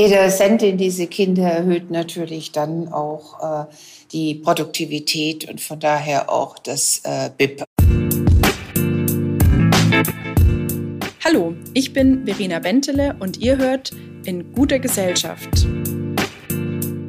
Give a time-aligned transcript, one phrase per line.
[0.00, 3.66] Jeder Cent in diese Kinder erhöht natürlich dann auch äh,
[4.12, 7.64] die Produktivität und von daher auch das äh, BIP.
[11.22, 13.90] Hallo, ich bin Verena Bentele und ihr hört
[14.24, 15.66] in guter Gesellschaft.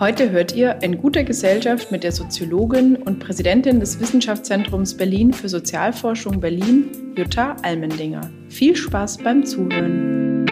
[0.00, 5.48] Heute hört ihr in guter Gesellschaft mit der Soziologin und Präsidentin des Wissenschaftszentrums Berlin für
[5.48, 8.30] Sozialforschung Berlin, Jutta Almendinger.
[8.48, 10.46] Viel Spaß beim Zuhören.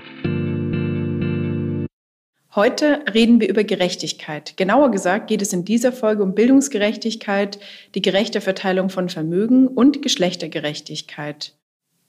[2.56, 4.56] Heute reden wir über Gerechtigkeit.
[4.56, 7.60] Genauer gesagt geht es in dieser Folge um Bildungsgerechtigkeit,
[7.94, 11.52] die gerechte Verteilung von Vermögen und Geschlechtergerechtigkeit.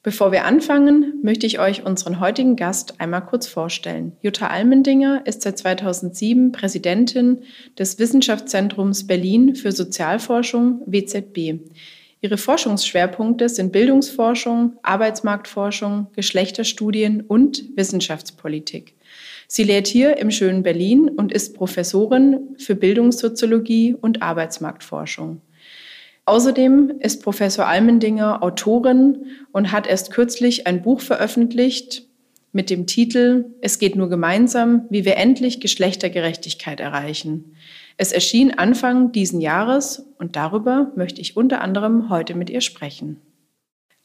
[0.03, 4.16] Bevor wir anfangen, möchte ich euch unseren heutigen Gast einmal kurz vorstellen.
[4.22, 7.42] Jutta Almendinger ist seit 2007 Präsidentin
[7.78, 11.59] des Wissenschaftszentrums Berlin für Sozialforschung WZB.
[12.22, 18.95] Ihre Forschungsschwerpunkte sind Bildungsforschung, Arbeitsmarktforschung, Geschlechterstudien und Wissenschaftspolitik.
[19.48, 25.42] Sie lehrt hier im schönen Berlin und ist Professorin für Bildungssoziologie und Arbeitsmarktforschung.
[26.28, 32.03] Außerdem ist Professor Almendinger Autorin und hat erst kürzlich ein Buch veröffentlicht
[32.52, 37.56] mit dem Titel Es geht nur gemeinsam, wie wir endlich Geschlechtergerechtigkeit erreichen.
[37.95, 43.22] Es erschien Anfang diesen Jahres und darüber möchte ich unter anderem heute mit ihr sprechen.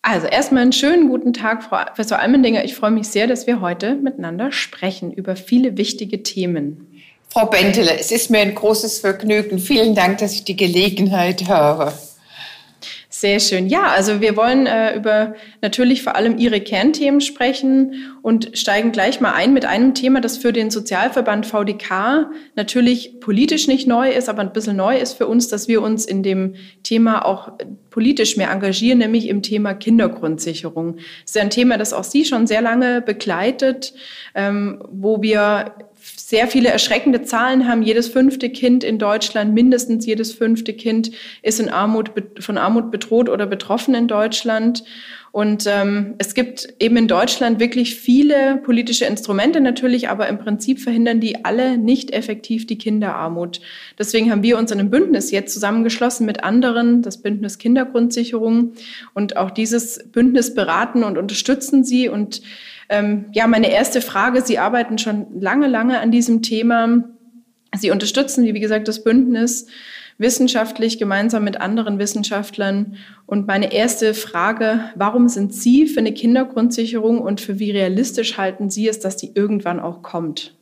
[0.03, 2.64] Also erstmal einen schönen guten Tag, Frau Professor Almendinger.
[2.64, 6.86] Ich freue mich sehr, dass wir heute miteinander sprechen über viele wichtige Themen.
[7.31, 9.59] Frau Bentele, es ist mir ein großes Vergnügen.
[9.59, 11.92] Vielen Dank, dass ich die Gelegenheit habe.
[13.23, 13.69] Sehr schön.
[13.69, 19.20] Ja, also wir wollen äh, über natürlich vor allem Ihre Kernthemen sprechen und steigen gleich
[19.20, 24.29] mal ein mit einem Thema, das für den Sozialverband VDK natürlich politisch nicht neu ist,
[24.29, 27.52] aber ein bisschen neu ist für uns, dass wir uns in dem Thema auch
[27.91, 30.97] politisch mehr engagieren, nämlich im Thema Kindergrundsicherung.
[30.97, 33.95] Das ist ja ein Thema, das auch Sie schon sehr lange begleitet,
[34.35, 37.83] ähm, wo wir sehr viele erschreckende Zahlen haben.
[37.83, 41.11] Jedes fünfte Kind in Deutschland, mindestens jedes fünfte Kind
[41.42, 44.85] ist in Armut, von Armut bedroht oder betroffen in Deutschland.
[45.33, 50.79] Und ähm, es gibt eben in Deutschland wirklich viele politische Instrumente natürlich, aber im Prinzip
[50.79, 53.62] verhindern die alle nicht effektiv die Kinderarmut.
[53.98, 58.74] Deswegen haben wir uns in einem Bündnis jetzt zusammengeschlossen mit anderen, das Bündnis Kindergrundsicherung.
[59.14, 62.11] Und auch dieses Bündnis beraten und unterstützen sie.
[62.11, 62.42] Und
[62.92, 67.05] ähm, ja, meine erste Frage, Sie arbeiten schon lange, lange an diesem Thema.
[67.75, 69.67] Sie unterstützen, wie gesagt, das Bündnis
[70.19, 72.97] wissenschaftlich gemeinsam mit anderen Wissenschaftlern.
[73.25, 78.69] Und meine erste Frage, warum sind Sie für eine Kindergrundsicherung und für wie realistisch halten
[78.69, 80.55] Sie es, dass die irgendwann auch kommt?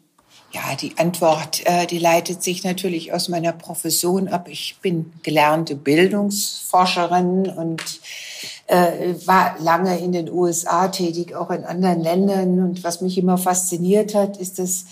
[0.52, 4.48] Ja, die Antwort, äh, die leitet sich natürlich aus meiner Profession ab.
[4.48, 8.00] Ich bin gelernte Bildungsforscherin und
[8.70, 12.60] äh, war lange in den USA tätig, auch in anderen Ländern.
[12.60, 14.84] Und was mich immer fasziniert hat, ist, dass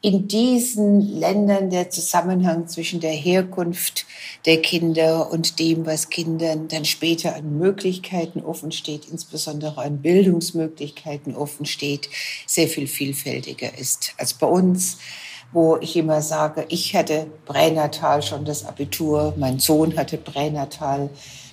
[0.00, 4.06] in diesen Ländern der Zusammenhang zwischen der Herkunft
[4.46, 11.34] der Kinder und dem, was Kindern dann später an Möglichkeiten offen steht, insbesondere an Bildungsmöglichkeiten
[11.34, 12.08] offen steht,
[12.46, 14.98] sehr viel vielfältiger ist als bei uns
[15.50, 21.08] wo ich immer sage, ich hatte pränatal schon das Abitur, mein Sohn hatte pränatal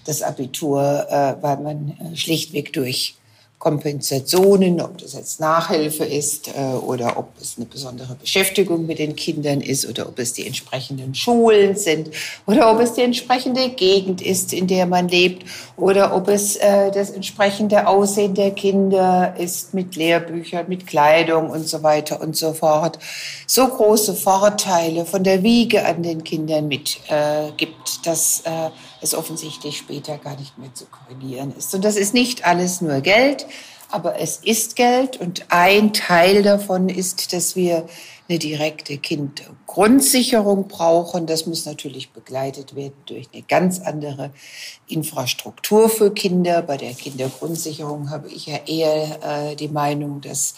[0.05, 3.15] das Abitur, äh, weil man äh, schlichtweg durch
[3.65, 9.15] Kompensationen, ob das jetzt Nachhilfe ist äh, oder ob es eine besondere Beschäftigung mit den
[9.15, 12.11] Kindern ist oder ob es die entsprechenden Schulen sind
[12.45, 16.91] oder ob es die entsprechende Gegend ist, in der man lebt oder ob es äh,
[16.91, 22.53] das entsprechende Aussehen der Kinder ist mit Lehrbüchern, mit Kleidung und so weiter und so
[22.53, 22.99] fort.
[23.47, 28.43] So große Vorteile von der Wiege an den Kindern mit äh, gibt, dass
[29.05, 31.73] es offensichtlich später gar nicht mehr zu korrigieren ist.
[31.73, 33.45] Und das ist nicht alles nur Geld,
[33.89, 37.87] aber es ist Geld und ein Teil davon ist, dass wir
[38.27, 41.27] eine direkte Kindgrundsicherung brauchen.
[41.27, 44.31] Das muss natürlich begleitet werden durch eine ganz andere
[44.87, 46.63] Infrastruktur für Kinder.
[46.63, 50.55] Bei der Kindergrundsicherung habe ich ja eher äh, die Meinung, dass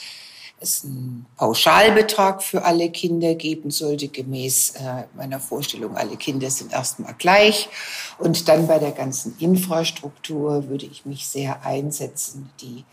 [0.59, 6.73] es einen Pauschalbetrag für alle Kinder geben sollte, gemäß äh, meiner Vorstellung, alle Kinder sind
[6.73, 7.69] erstmal gleich.
[8.17, 12.83] Und dann bei der ganzen Infrastruktur würde ich mich sehr einsetzen, die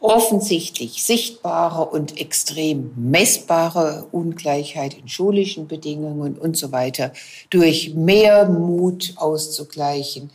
[0.00, 7.12] offensichtlich sichtbare und extrem messbare Ungleichheit in schulischen Bedingungen und so weiter
[7.50, 10.30] durch mehr Mut auszugleichen,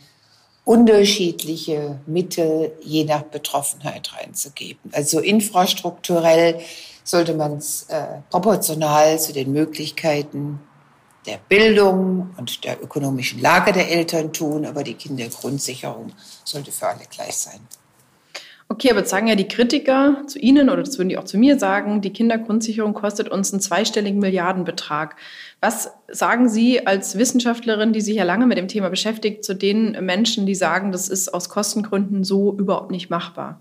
[0.68, 4.90] unterschiedliche Mittel je nach Betroffenheit reinzugeben.
[4.92, 6.60] Also infrastrukturell
[7.04, 10.60] sollte man es äh, proportional zu den Möglichkeiten
[11.24, 16.12] der Bildung und der ökonomischen Lage der Eltern tun, aber die Kindergrundsicherung
[16.44, 17.60] sollte für alle gleich sein.
[18.70, 21.38] Okay, aber jetzt sagen ja die Kritiker zu Ihnen oder das würden die auch zu
[21.38, 25.16] mir sagen, die Kindergrundsicherung kostet uns einen zweistelligen Milliardenbetrag.
[25.60, 29.92] Was sagen Sie als Wissenschaftlerin, die sich ja lange mit dem Thema beschäftigt, zu den
[30.04, 33.58] Menschen, die sagen, das ist aus Kostengründen so überhaupt nicht machbar?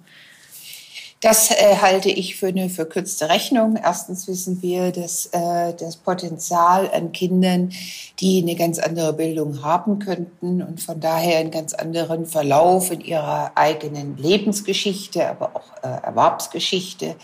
[1.22, 3.76] Das äh, halte ich für eine verkürzte Rechnung.
[3.76, 7.72] Erstens wissen wir, dass äh, das Potenzial an Kindern,
[8.20, 13.02] die eine ganz andere Bildung haben könnten und von daher einen ganz anderen Verlauf in
[13.02, 17.16] ihrer eigenen Lebensgeschichte, aber auch äh, Erwerbsgeschichte,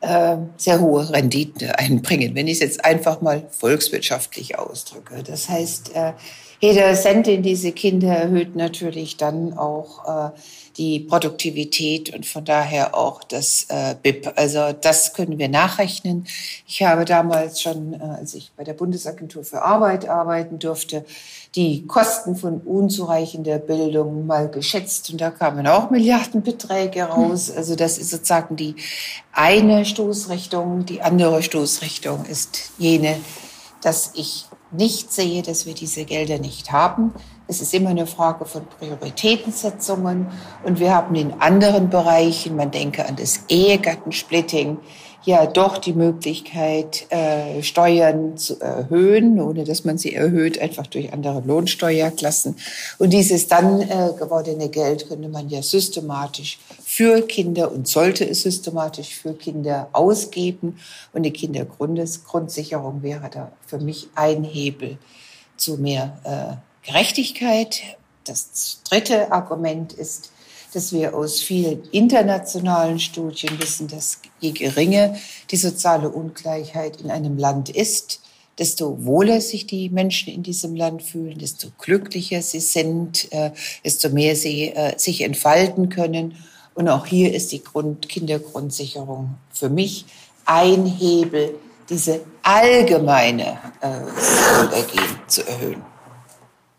[0.00, 5.22] äh, sehr hohe Renditen einbringen, wenn ich es jetzt einfach mal volkswirtschaftlich ausdrücke.
[5.22, 6.12] Das heißt, äh,
[6.60, 10.38] jeder Cent in diese Kinder erhöht natürlich dann auch äh,
[10.76, 14.32] die Produktivität und von daher auch das äh, BIP.
[14.34, 16.26] Also das können wir nachrechnen.
[16.66, 21.04] Ich habe damals schon, äh, als ich bei der Bundesagentur für Arbeit arbeiten durfte,
[21.54, 27.50] die Kosten von unzureichender Bildung mal geschätzt und da kamen auch Milliardenbeträge raus.
[27.50, 28.74] Also das ist sozusagen die
[29.32, 30.86] eine Stoßrichtung.
[30.86, 33.16] Die andere Stoßrichtung ist jene,
[33.80, 37.12] dass ich nicht sehe, dass wir diese Gelder nicht haben.
[37.46, 40.28] Es ist immer eine Frage von Prioritätensetzungen.
[40.64, 44.78] Und wir haben in anderen Bereichen, man denke an das Ehegattensplitting,
[45.24, 51.12] ja doch die Möglichkeit, äh, Steuern zu erhöhen, ohne dass man sie erhöht, einfach durch
[51.12, 52.56] andere Lohnsteuerklassen.
[52.98, 58.42] Und dieses dann äh, gewordene Geld könnte man ja systematisch für Kinder und sollte es
[58.42, 60.78] systematisch für Kinder ausgeben.
[61.12, 64.98] Und die Kindergrundsicherung wäre da für mich ein Hebel
[65.56, 67.82] zu mehr äh, Gerechtigkeit.
[68.24, 70.30] Das dritte Argument ist,
[70.78, 75.16] dass wir aus vielen internationalen Studien wissen, dass je geringer
[75.50, 78.20] die soziale Ungleichheit in einem Land ist,
[78.60, 83.50] desto wohler sich die Menschen in diesem Land fühlen, desto glücklicher sie sind, äh,
[83.84, 86.36] desto mehr sie äh, sich entfalten können.
[86.74, 90.04] Und auch hier ist die Grund Kindergrundsicherung für mich
[90.44, 91.56] ein Hebel,
[91.90, 95.82] diese allgemeine äh, Wohlergehen zu erhöhen.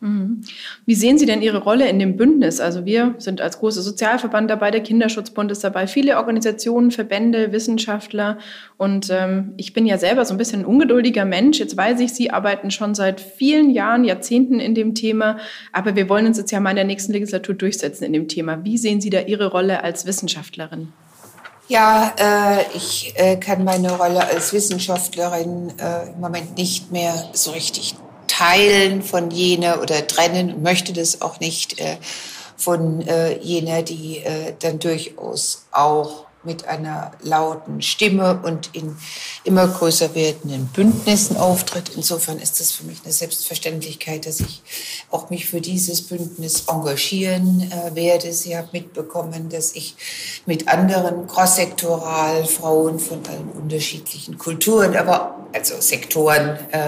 [0.02, 0.42] Mhm.
[0.86, 2.62] Wie sehen Sie denn Ihre Rolle in dem Bündnis?
[2.62, 8.38] Also wir sind als großer Sozialverband dabei, der Kinderschutzbund ist dabei, viele Organisationen, Verbände, Wissenschaftler.
[8.78, 11.60] Und ähm, ich bin ja selber so ein bisschen ein ungeduldiger Mensch.
[11.60, 15.38] Jetzt weiß ich, Sie arbeiten schon seit vielen Jahren, Jahrzehnten in dem Thema.
[15.74, 18.64] Aber wir wollen uns jetzt ja mal in der nächsten Legislatur durchsetzen in dem Thema.
[18.64, 20.94] Wie sehen Sie da Ihre Rolle als Wissenschaftlerin?
[21.68, 27.52] Ja, äh, ich äh, kann meine Rolle als Wissenschaftlerin äh, im Moment nicht mehr so
[27.52, 27.96] richtig
[28.40, 31.98] teilen von jener oder trennen und möchte das auch nicht äh,
[32.56, 38.96] von äh, jener, die äh, dann durchaus auch mit einer lauten Stimme und in
[39.44, 41.92] immer größer werdenden Bündnissen auftritt.
[41.96, 44.62] Insofern ist das für mich eine Selbstverständlichkeit, dass ich
[45.12, 48.32] auch mich für dieses Bündnis engagieren äh, werde.
[48.32, 49.96] Sie haben mitbekommen, dass ich
[50.46, 56.88] mit anderen crosssektoral Frauen von allen unterschiedlichen Kulturen, aber also Sektoren äh,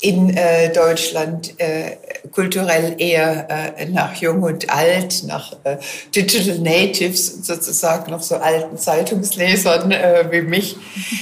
[0.00, 1.96] in äh, Deutschland äh,
[2.32, 5.76] kulturell eher äh, nach Jung und Alt, nach äh,
[6.14, 10.76] Digital Natives sozusagen noch so alten Zeitungslesern äh, wie mich,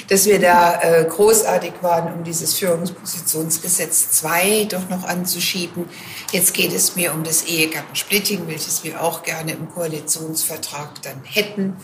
[0.09, 5.85] dass wir da äh, großartig waren, um dieses Führungspositionsgesetz 2 doch noch anzuschieben.
[6.33, 11.77] Jetzt geht es mir um das Ehegattensplitting, welches wir auch gerne im Koalitionsvertrag dann hätten.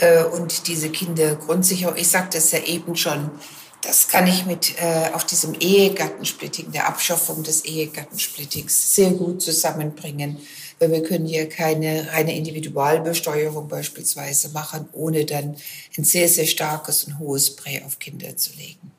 [0.00, 3.30] Äh, und diese Kindergrundsicherung, ich sagte es ja eben schon,
[3.82, 10.38] das kann ich mit äh, auf diesem Ehegattensplitting, der Abschaffung des Ehegattensplittings sehr gut zusammenbringen
[10.80, 15.56] weil wir können hier keine reine Individualbesteuerung beispielsweise machen, ohne dann
[15.96, 18.90] ein sehr, sehr starkes und hohes Prä auf Kinder zu legen.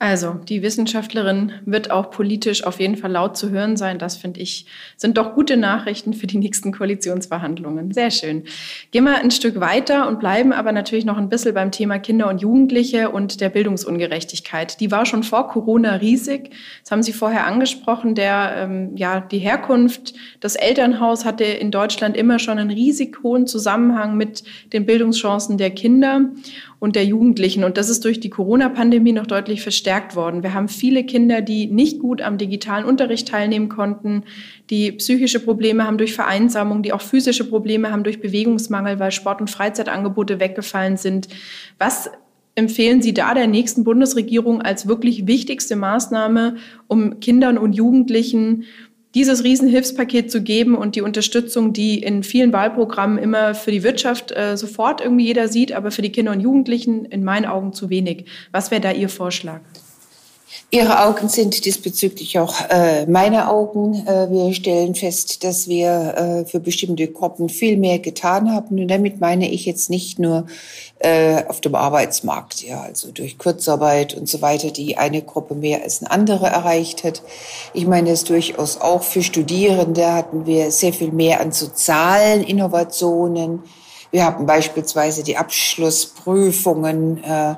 [0.00, 3.98] Also, die Wissenschaftlerin wird auch politisch auf jeden Fall laut zu hören sein.
[3.98, 7.90] Das finde ich, sind doch gute Nachrichten für die nächsten Koalitionsverhandlungen.
[7.90, 8.44] Sehr schön.
[8.92, 12.28] Gehen wir ein Stück weiter und bleiben aber natürlich noch ein bisschen beim Thema Kinder
[12.28, 14.78] und Jugendliche und der Bildungsungerechtigkeit.
[14.78, 16.50] Die war schon vor Corona riesig.
[16.84, 18.14] Das haben Sie vorher angesprochen.
[18.14, 23.48] Der, ähm, ja, die Herkunft, das Elternhaus hatte in Deutschland immer schon einen riesig hohen
[23.48, 26.20] Zusammenhang mit den Bildungschancen der Kinder.
[26.80, 27.64] Und der Jugendlichen.
[27.64, 30.42] Und das ist durch die Corona-Pandemie noch deutlich verstärkt worden.
[30.42, 34.22] Wir haben viele Kinder, die nicht gut am digitalen Unterricht teilnehmen konnten,
[34.70, 39.40] die psychische Probleme haben durch Vereinsamung, die auch physische Probleme haben durch Bewegungsmangel, weil Sport-
[39.40, 41.28] und Freizeitangebote weggefallen sind.
[41.78, 42.10] Was
[42.58, 46.56] empfehlen Sie da der nächsten Bundesregierung als wirklich wichtigste Maßnahme,
[46.88, 48.64] um Kindern und Jugendlichen
[49.18, 54.30] dieses Riesenhilfspaket zu geben und die Unterstützung, die in vielen Wahlprogrammen immer für die Wirtschaft
[54.30, 57.90] äh, sofort irgendwie jeder sieht, aber für die Kinder und Jugendlichen in meinen Augen zu
[57.90, 58.26] wenig.
[58.52, 59.60] Was wäre da Ihr Vorschlag?
[60.70, 64.06] Ihre Augen sind diesbezüglich auch äh, meine Augen.
[64.06, 68.78] Äh, wir stellen fest, dass wir äh, für bestimmte Gruppen viel mehr getan haben.
[68.78, 70.46] Und damit meine ich jetzt nicht nur
[70.98, 75.82] äh, auf dem Arbeitsmarkt, ja, also durch Kurzarbeit und so weiter, die eine Gruppe mehr
[75.82, 77.22] als eine andere erreicht hat.
[77.72, 83.62] Ich meine es durchaus auch für Studierende hatten wir sehr viel mehr an sozialen Innovationen.
[84.10, 87.54] Wir haben beispielsweise die Abschlussprüfungen äh,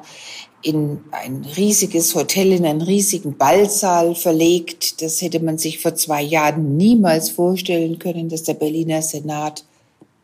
[0.63, 5.01] in ein riesiges Hotel, in einen riesigen Ballsaal verlegt.
[5.01, 9.65] Das hätte man sich vor zwei Jahren niemals vorstellen können, dass der Berliner Senat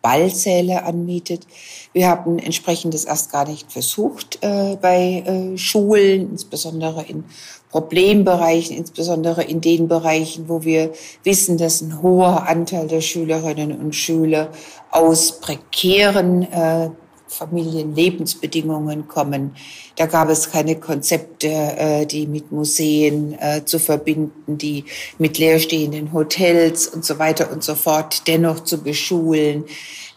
[0.07, 1.49] Ballsäle anmietet.
[1.93, 7.25] Wir haben entsprechendes erst gar nicht versucht äh, bei äh, Schulen, insbesondere in
[7.71, 10.93] Problembereichen, insbesondere in den Bereichen, wo wir
[11.25, 14.53] wissen, dass ein hoher Anteil der Schülerinnen und Schüler
[14.93, 16.91] aus prekären äh,
[17.28, 19.56] Familienlebensbedingungen kommen.
[19.97, 24.85] Da gab es keine Konzepte, äh, die mit Museen äh, zu verbinden, die
[25.18, 29.64] mit leerstehenden Hotels und so weiter und so fort dennoch zu beschulen.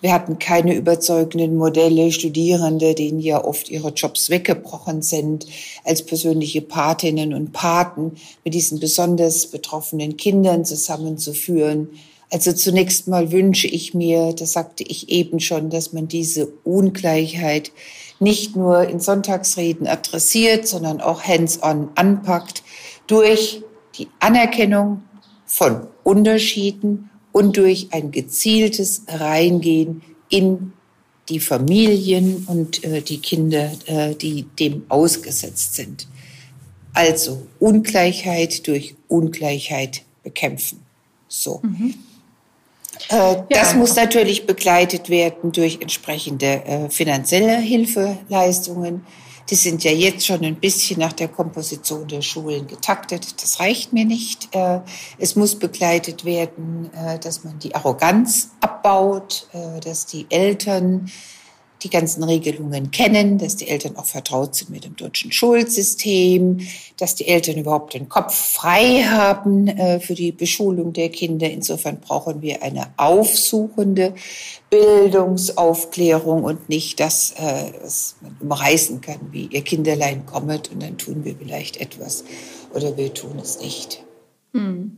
[0.01, 5.45] Wir hatten keine überzeugenden Modelle, Studierende, denen ja oft ihre Jobs weggebrochen sind,
[5.83, 8.13] als persönliche Patinnen und Paten
[8.45, 11.89] mit diesen besonders betroffenen Kindern zusammenzuführen.
[12.31, 17.71] Also zunächst mal wünsche ich mir, das sagte ich eben schon, dass man diese Ungleichheit
[18.19, 22.63] nicht nur in Sonntagsreden adressiert, sondern auch hands-on anpackt
[23.07, 23.63] durch
[23.97, 25.03] die Anerkennung
[25.45, 30.73] von Unterschieden und durch ein gezieltes Reingehen in
[31.29, 36.07] die Familien und äh, die Kinder, äh, die dem ausgesetzt sind.
[36.93, 40.79] Also Ungleichheit durch Ungleichheit bekämpfen.
[41.27, 41.61] So.
[41.63, 41.93] Mhm.
[43.07, 43.77] Äh, das ja.
[43.77, 49.05] muss natürlich begleitet werden durch entsprechende äh, finanzielle Hilfeleistungen.
[49.49, 53.41] Die sind ja jetzt schon ein bisschen nach der Komposition der Schulen getaktet.
[53.41, 54.53] Das reicht mir nicht.
[54.53, 54.81] Äh,
[55.17, 56.91] es muss begleitet werden,
[57.23, 59.47] dass man die Arroganz abbaut,
[59.83, 61.09] dass die Eltern
[61.83, 66.59] die ganzen Regelungen kennen, dass die Eltern auch vertraut sind mit dem deutschen Schulsystem,
[66.97, 71.49] dass die Eltern überhaupt den Kopf frei haben äh, für die Beschulung der Kinder.
[71.49, 74.13] Insofern brauchen wir eine aufsuchende
[74.69, 80.97] Bildungsaufklärung und nicht das, äh, was man umreißen kann, wie ihr Kinderlein kommet und dann
[80.97, 82.25] tun wir vielleicht etwas
[82.73, 84.03] oder wir tun es nicht.
[84.53, 84.97] Hm.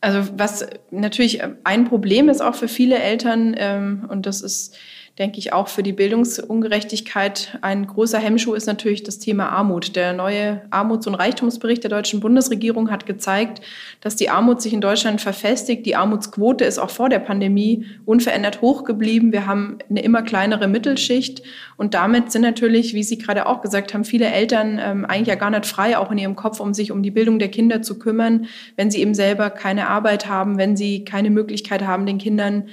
[0.00, 4.76] Also was natürlich ein Problem ist auch für viele Eltern ähm, und das ist
[5.18, 9.96] denke ich, auch für die Bildungsungerechtigkeit ein großer Hemmschuh ist natürlich das Thema Armut.
[9.96, 13.60] Der neue Armuts- und Reichtumsbericht der deutschen Bundesregierung hat gezeigt,
[14.00, 15.86] dass die Armut sich in Deutschland verfestigt.
[15.86, 19.32] Die Armutsquote ist auch vor der Pandemie unverändert hoch geblieben.
[19.32, 21.42] Wir haben eine immer kleinere Mittelschicht
[21.76, 25.34] und damit sind natürlich, wie Sie gerade auch gesagt haben, viele Eltern ähm, eigentlich ja
[25.34, 27.98] gar nicht frei, auch in ihrem Kopf, um sich um die Bildung der Kinder zu
[27.98, 28.46] kümmern,
[28.76, 32.68] wenn sie eben selber keine Arbeit haben, wenn sie keine Möglichkeit haben, den Kindern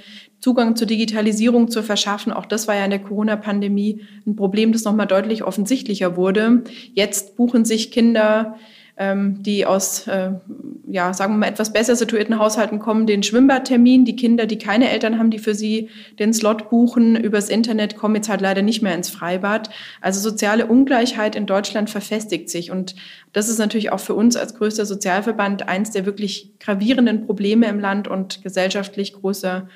[0.46, 2.32] Zugang zur Digitalisierung zu verschaffen.
[2.32, 6.62] Auch das war ja in der Corona-Pandemie ein Problem, das nochmal deutlich offensichtlicher wurde.
[6.94, 8.56] Jetzt buchen sich Kinder,
[8.96, 10.30] ähm, die aus, äh,
[10.86, 14.04] ja, sagen wir mal, etwas besser situierten Haushalten kommen, den Schwimmbadtermin.
[14.04, 15.88] Die Kinder, die keine Eltern haben, die für sie
[16.20, 19.70] den Slot buchen übers Internet, kommen jetzt halt leider nicht mehr ins Freibad.
[20.00, 22.70] Also soziale Ungleichheit in Deutschland verfestigt sich.
[22.70, 22.94] Und
[23.32, 27.80] das ist natürlich auch für uns als größter Sozialverband eins der wirklich gravierenden Probleme im
[27.80, 29.66] Land und gesellschaftlich großer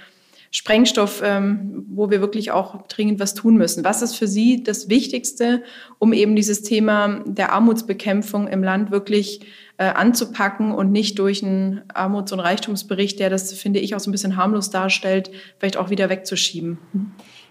[0.52, 3.85] Sprengstoff, ähm, wo wir wirklich auch dringend was tun müssen.
[3.85, 5.62] Was ist für Sie das Wichtigste,
[5.99, 9.42] um eben dieses Thema der Armutsbekämpfung im Land wirklich
[9.78, 14.11] äh, anzupacken und nicht durch einen Armuts- und Reichtumsbericht, der das, finde ich, auch so
[14.11, 16.78] ein bisschen harmlos darstellt, vielleicht auch wieder wegzuschieben?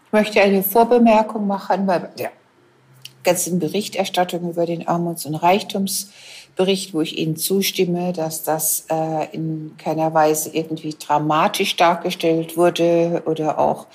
[0.06, 2.32] Ich möchte eine Vorbemerkung machen, weil der
[3.24, 6.12] ganzen Berichterstattung über den Armuts- und Reichtums
[6.60, 13.24] Bericht, wo ich Ihnen zustimme, dass das äh, in keiner Weise irgendwie dramatisch dargestellt wurde
[13.26, 13.88] oder auch,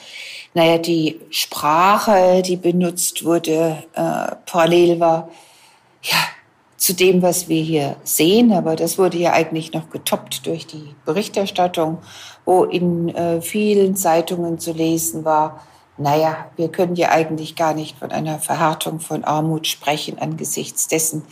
[0.54, 5.28] naja, die Sprache, die benutzt wurde, äh, parallel war,
[6.00, 6.16] ja,
[6.78, 8.50] zu dem, was wir hier sehen.
[8.50, 11.98] Aber das wurde ja eigentlich noch getoppt durch die Berichterstattung,
[12.46, 15.60] wo in äh, vielen Zeitungen zu lesen war,
[15.98, 21.24] naja, wir können ja eigentlich gar nicht von einer Verhärtung von Armut sprechen angesichts dessen,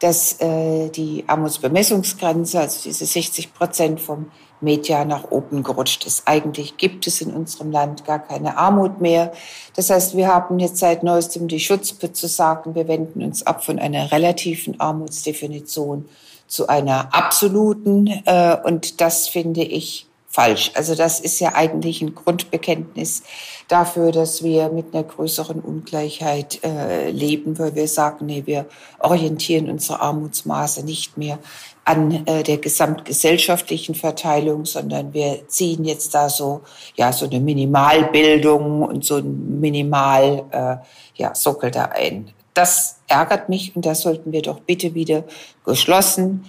[0.00, 4.30] dass äh, die Armutsbemessungsgrenze, also diese 60 Prozent vom
[4.60, 6.22] Media nach oben gerutscht ist.
[6.26, 9.32] Eigentlich gibt es in unserem Land gar keine Armut mehr.
[9.76, 13.64] Das heißt, wir haben jetzt seit neuestem die Schutzpe zu sagen, wir wenden uns ab
[13.64, 16.08] von einer relativen Armutsdefinition
[16.46, 18.06] zu einer absoluten.
[18.24, 20.70] Äh, und das finde ich falsch.
[20.74, 23.24] Also das ist ja eigentlich ein Grundbekenntnis
[23.66, 28.66] dafür, dass wir mit einer größeren Ungleichheit äh, leben, weil wir sagen, nee, wir
[29.00, 31.40] orientieren unsere Armutsmaße nicht mehr
[31.84, 36.60] an äh, der gesamtgesellschaftlichen Verteilung, sondern wir ziehen jetzt da so
[36.94, 40.76] ja so eine Minimalbildung und so ein Minimal äh,
[41.20, 42.30] ja Sockel da ein.
[42.54, 45.24] Das ärgert mich und das sollten wir doch bitte wieder
[45.64, 46.44] geschlossen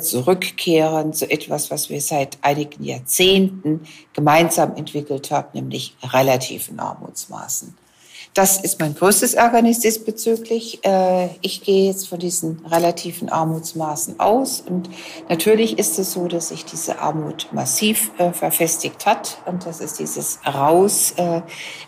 [0.00, 3.80] zurückkehren zu etwas, was wir seit einigen Jahrzehnten
[4.12, 7.74] gemeinsam entwickelt haben, nämlich relativen Armutsmaßen.
[8.34, 10.82] Das ist mein größtes Ärgernis diesbezüglich.
[10.86, 14.62] Äh, ich gehe jetzt von diesen relativen Armutsmaßen aus.
[14.62, 14.88] Und
[15.28, 19.94] natürlich ist es so, dass sich diese Armut massiv äh, verfestigt hat und dass es
[19.94, 21.14] dieses Raus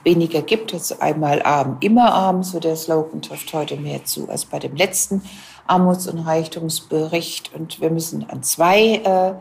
[0.02, 0.74] weniger gibt.
[0.74, 4.76] Also einmal arm, immer arm, so der Slogan trifft heute mehr zu als bei dem
[4.76, 5.22] letzten
[5.66, 7.52] Armuts- und Reichtumsbericht.
[7.54, 9.34] Und wir müssen an zwei äh,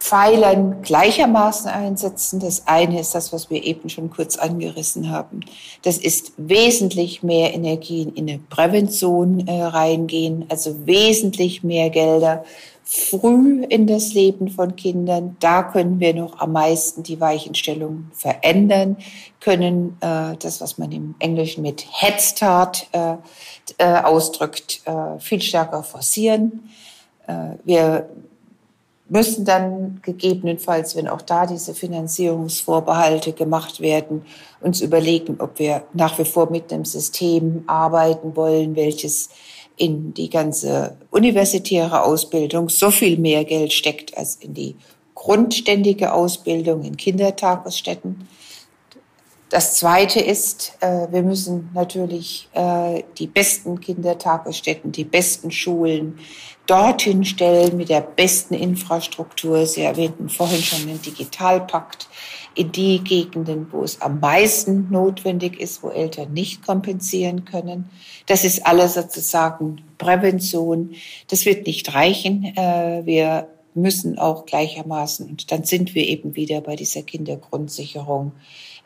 [0.00, 2.40] Pfeilern gleichermaßen einsetzen.
[2.40, 5.40] Das eine ist das, was wir eben schon kurz angerissen haben.
[5.82, 12.44] Das ist wesentlich mehr Energien in eine Prävention äh, reingehen, also wesentlich mehr Gelder
[12.82, 15.36] früh in das Leben von Kindern.
[15.38, 18.96] Da können wir noch am meisten die Weichenstellung verändern,
[19.38, 23.16] können äh, das, was man im Englischen mit Head Start äh,
[23.78, 26.70] äh, ausdrückt, äh, viel stärker forcieren.
[27.28, 28.08] Äh, wir
[29.10, 34.22] müssen dann gegebenenfalls, wenn auch da diese Finanzierungsvorbehalte gemacht werden,
[34.60, 39.30] uns überlegen, ob wir nach wie vor mit einem System arbeiten wollen, welches
[39.76, 44.76] in die ganze universitäre Ausbildung so viel mehr Geld steckt als in die
[45.14, 48.28] grundständige Ausbildung in Kindertagesstätten.
[49.48, 56.20] Das Zweite ist, äh, wir müssen natürlich äh, die besten Kindertagesstätten, die besten Schulen
[56.70, 59.66] dorthin stellen mit der besten Infrastruktur.
[59.66, 62.08] Sie erwähnten vorhin schon den Digitalpakt
[62.54, 67.90] in die Gegenden, wo es am meisten notwendig ist, wo Eltern nicht kompensieren können.
[68.26, 70.94] Das ist alles sozusagen Prävention.
[71.28, 72.44] Das wird nicht reichen.
[72.56, 78.32] Äh, wir müssen auch gleichermaßen, und dann sind wir eben wieder bei dieser Kindergrundsicherung,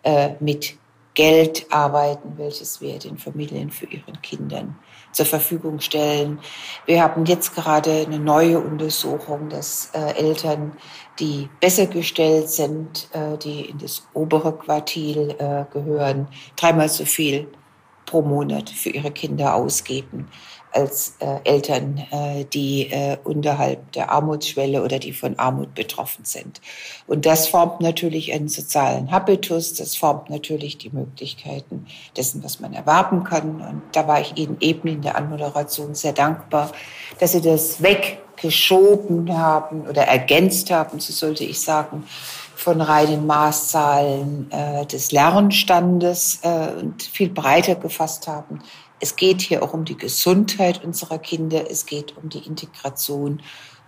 [0.05, 0.77] äh, mit
[1.15, 4.77] Geld arbeiten, welches wir den Familien für ihren Kindern
[5.15, 6.41] zur Verfügung stellen.
[6.87, 10.73] Wir haben jetzt gerade eine neue Untersuchung, dass äh, Eltern,
[11.21, 17.49] die besser gestellt sind, äh, die in das obere Quartil äh, gehören, dreimal so viel
[18.07, 20.29] pro Monat für ihre Kinder ausgeben
[20.75, 26.61] als äh, Eltern, äh, die äh, unterhalb der Armutsschwelle oder die von Armut betroffen sind.
[27.07, 32.75] Und das formt natürlich einen sozialen Habitus, das formt natürlich die Möglichkeiten dessen, was man
[32.75, 33.61] erwerben kann.
[33.61, 36.73] Und da war ich Ihnen eben in der Anmoderation sehr dankbar,
[37.21, 42.05] dass Sie das weggeschoben haben oder ergänzt haben, so sollte ich sagen,
[42.57, 48.61] von reinen Maßzahlen äh, des Lernstandes äh, und viel breiter gefasst haben
[49.01, 53.43] es geht hier auch um die Gesundheit unserer Kinder, es geht um die Integration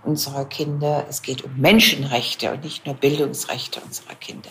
[0.04, 4.50] unserer Kinder, es geht um Menschenrechte und nicht nur Bildungsrechte unserer Kinder.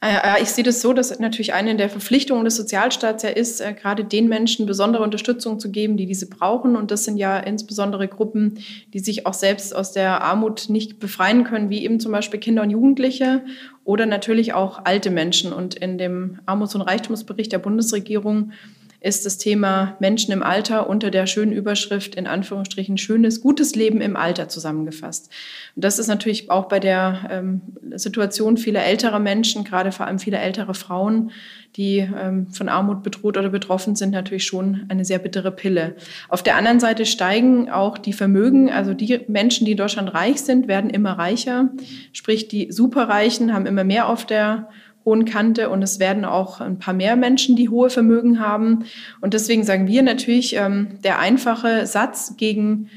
[0.00, 3.74] Äh, ich sehe das so, dass natürlich eine der Verpflichtungen des Sozialstaats ja ist, äh,
[3.74, 6.76] gerade den Menschen besondere Unterstützung zu geben, die diese brauchen.
[6.76, 8.60] Und das sind ja insbesondere Gruppen,
[8.94, 12.62] die sich auch selbst aus der Armut nicht befreien können, wie eben zum Beispiel Kinder
[12.62, 13.42] und Jugendliche
[13.84, 15.52] oder natürlich auch alte Menschen.
[15.52, 18.52] Und in dem Armuts- und Reichtumsbericht der Bundesregierung
[19.00, 24.00] ist das Thema Menschen im Alter unter der schönen Überschrift in Anführungsstrichen schönes, gutes Leben
[24.00, 25.30] im Alter zusammengefasst.
[25.76, 27.60] Und das ist natürlich auch bei der ähm,
[27.94, 31.30] Situation vieler älterer Menschen, gerade vor allem vieler älterer Frauen,
[31.76, 35.94] die ähm, von Armut bedroht oder betroffen sind, natürlich schon eine sehr bittere Pille.
[36.28, 40.40] Auf der anderen Seite steigen auch die Vermögen, also die Menschen, die in Deutschland reich
[40.40, 41.68] sind, werden immer reicher.
[42.12, 44.68] Sprich, die Superreichen haben immer mehr auf der
[45.08, 48.84] hohen Kante und es werden auch ein paar mehr Menschen, die hohe Vermögen haben.
[49.22, 52.90] Und deswegen sagen wir natürlich, ähm, der einfache Satz gegen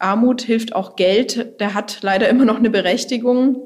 [0.00, 3.62] Armut hilft auch Geld, der hat leider immer noch eine Berechtigung.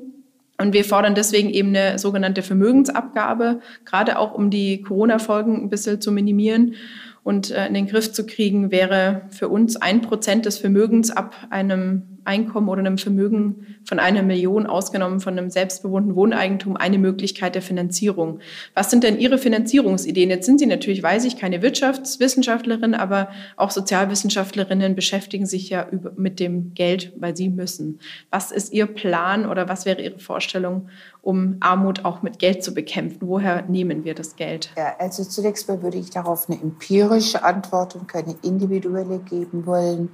[0.59, 6.01] Und wir fordern deswegen eben eine sogenannte Vermögensabgabe, gerade auch um die Corona-Folgen ein bisschen
[6.03, 6.75] zu minimieren
[7.23, 11.35] und äh, in den Griff zu kriegen, wäre für uns ein Prozent des Vermögens ab
[11.49, 17.55] einem Einkommen oder einem Vermögen von einer Million, ausgenommen von einem selbstbewohnten Wohneigentum, eine Möglichkeit
[17.55, 18.41] der Finanzierung.
[18.75, 20.31] Was sind denn Ihre Finanzierungsideen?
[20.31, 25.87] Jetzt sind Sie natürlich, weiß ich, keine Wirtschaftswissenschaftlerin, aber auch Sozialwissenschaftlerinnen beschäftigen sich ja
[26.17, 28.01] mit dem Geld, weil sie müssen.
[28.31, 30.89] Was ist Ihr Plan oder was wäre Ihre Vorstellung,
[31.23, 33.19] um Armut auch mit Geld zu bekämpfen?
[33.21, 34.71] Woher nehmen wir das Geld?
[34.77, 40.11] Ja, also zunächst mal würde ich darauf eine empirische Antwort und keine individuelle geben wollen.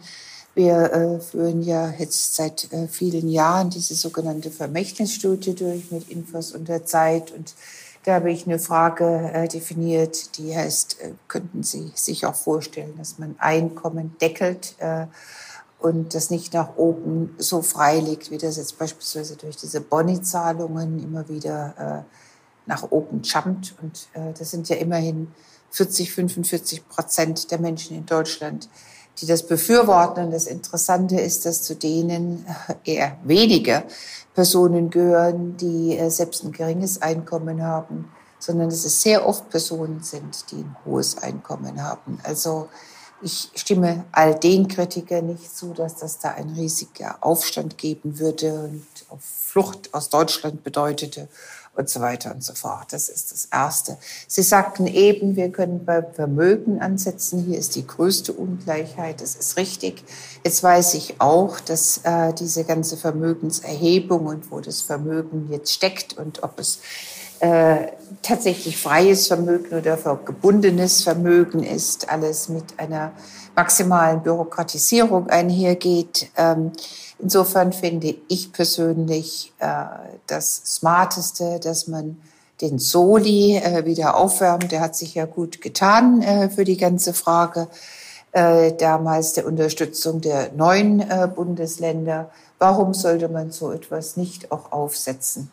[0.55, 6.53] Wir äh, führen ja jetzt seit äh, vielen Jahren diese sogenannte Vermächtnisstudie durch mit Infos
[6.53, 7.31] und der Zeit.
[7.31, 7.55] Und
[8.05, 12.95] da habe ich eine Frage äh, definiert, die heißt, äh, könnten Sie sich auch vorstellen,
[12.99, 14.75] dass man Einkommen deckelt?
[14.79, 15.07] Äh,
[15.79, 21.03] und das nicht nach oben so frei liegt, wie das jetzt beispielsweise durch diese Boni-Zahlungen
[21.03, 23.75] immer wieder äh, nach oben jumpt.
[23.83, 24.07] Und
[24.39, 25.35] das sind ja immerhin
[25.71, 28.69] 40, 45 Prozent der Menschen in Deutschland,
[29.21, 30.25] die das befürworten.
[30.25, 32.47] Und das Interessante ist, dass zu denen
[32.85, 33.85] eher wenige
[34.35, 40.03] Personen gehören, die äh, selbst ein geringes Einkommen haben, sondern dass es sehr oft Personen
[40.03, 42.19] sind, die ein hohes Einkommen haben.
[42.25, 42.69] Also
[43.23, 48.53] ich stimme all den Kritikern nicht zu, dass das da ein riesiger Aufstand geben würde
[48.65, 51.29] und auf Flucht aus Deutschland bedeutete
[51.75, 52.93] und so weiter und so fort.
[52.93, 53.97] Das ist das Erste.
[54.27, 57.45] Sie sagten eben, wir können beim Vermögen ansetzen.
[57.45, 59.21] Hier ist die größte Ungleichheit.
[59.21, 60.05] Das ist richtig.
[60.45, 66.19] Jetzt weiß ich auch, dass äh, diese ganze Vermögenserhebung und wo das Vermögen jetzt steckt
[66.19, 66.81] und ob es
[67.41, 67.89] äh,
[68.23, 73.13] tatsächlich freies Vermögen oder gebundenes Vermögen ist, alles mit einer
[73.55, 76.31] maximalen Bürokratisierung einhergeht.
[76.37, 76.73] Ähm,
[77.19, 79.85] insofern finde ich persönlich äh,
[80.27, 82.21] das Smarteste, dass man
[82.61, 84.73] den Soli äh, wieder aufwärmt.
[84.73, 87.69] Der hat sich ja gut getan äh, für die ganze Frage
[88.79, 92.31] damals der Unterstützung der neuen Bundesländer.
[92.59, 95.51] Warum sollte man so etwas nicht auch aufsetzen?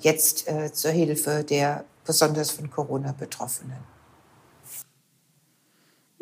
[0.00, 3.93] Jetzt zur Hilfe der besonders von Corona Betroffenen.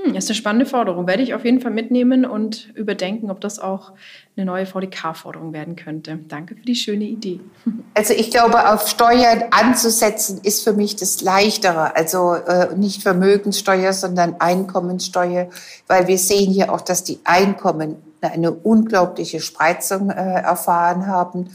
[0.05, 1.07] Hm, ist eine spannende Forderung.
[1.07, 3.93] Werde ich auf jeden Fall mitnehmen und überdenken, ob das auch
[4.37, 6.19] eine neue VDK-Forderung werden könnte.
[6.29, 7.41] Danke für die schöne Idee.
[7.95, 11.95] Also ich glaube, auf Steuern anzusetzen ist für mich das Leichtere.
[11.95, 15.51] Also äh, nicht Vermögenssteuer, sondern Einkommensteuer,
[15.89, 21.51] weil wir sehen hier auch, dass die Einkommen eine unglaubliche Spreizung äh, erfahren haben.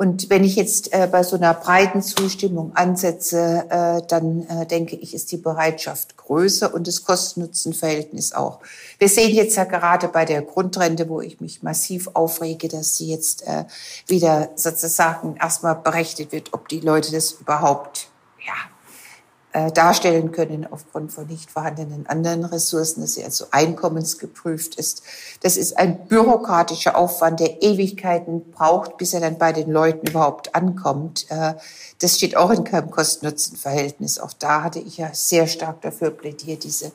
[0.00, 4.96] Und wenn ich jetzt äh, bei so einer breiten Zustimmung ansetze, äh, dann äh, denke
[4.96, 8.60] ich, ist die Bereitschaft größer und das Kosten-Nutzen-Verhältnis auch.
[8.98, 13.10] Wir sehen jetzt ja gerade bei der Grundrente, wo ich mich massiv aufrege, dass sie
[13.10, 13.66] jetzt äh,
[14.06, 18.09] wieder sozusagen erstmal berechnet wird, ob die Leute das überhaupt
[19.52, 25.02] äh, darstellen können aufgrund von nicht vorhandenen anderen Ressourcen, dass sie also einkommensgeprüft ist.
[25.42, 30.54] Das ist ein bürokratischer Aufwand, der Ewigkeiten braucht, bis er dann bei den Leuten überhaupt
[30.54, 31.26] ankommt.
[31.30, 31.54] Äh,
[32.00, 34.18] das steht auch in keinem Kosten-Nutzen-Verhältnis.
[34.18, 36.92] Auch da hatte ich ja sehr stark dafür plädiert, diese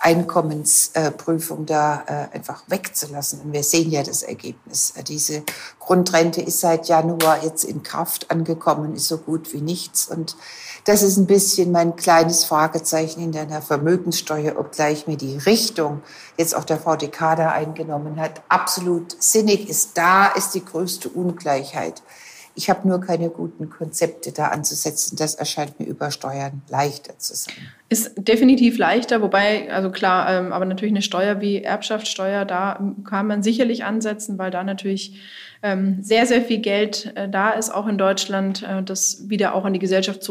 [0.00, 3.40] Einkommensprüfung da äh, einfach wegzulassen.
[3.40, 4.94] Und wir sehen ja das Ergebnis.
[5.06, 5.44] Diese
[5.78, 10.08] Grundrente ist seit Januar jetzt in Kraft angekommen, ist so gut wie nichts.
[10.08, 10.36] Und
[10.84, 16.02] das ist ein bisschen mein kleines Fragezeichen in deiner Vermögenssteuer, obgleich mir die Richtung
[16.36, 19.96] jetzt auch der VDK da eingenommen hat, absolut sinnig ist.
[19.96, 22.02] Da ist die größte Ungleichheit.
[22.58, 25.14] Ich habe nur keine guten Konzepte da anzusetzen.
[25.16, 27.54] Das erscheint mir über Steuern leichter zu sein.
[27.88, 33.28] Ist definitiv leichter, wobei, also klar, ähm, aber natürlich eine Steuer wie Erbschaftssteuer, da kann
[33.28, 35.20] man sicherlich ansetzen, weil da natürlich
[35.62, 39.64] ähm, sehr, sehr viel Geld äh, da ist, auch in Deutschland, äh, das wieder auch
[39.64, 40.24] an die Gesellschaft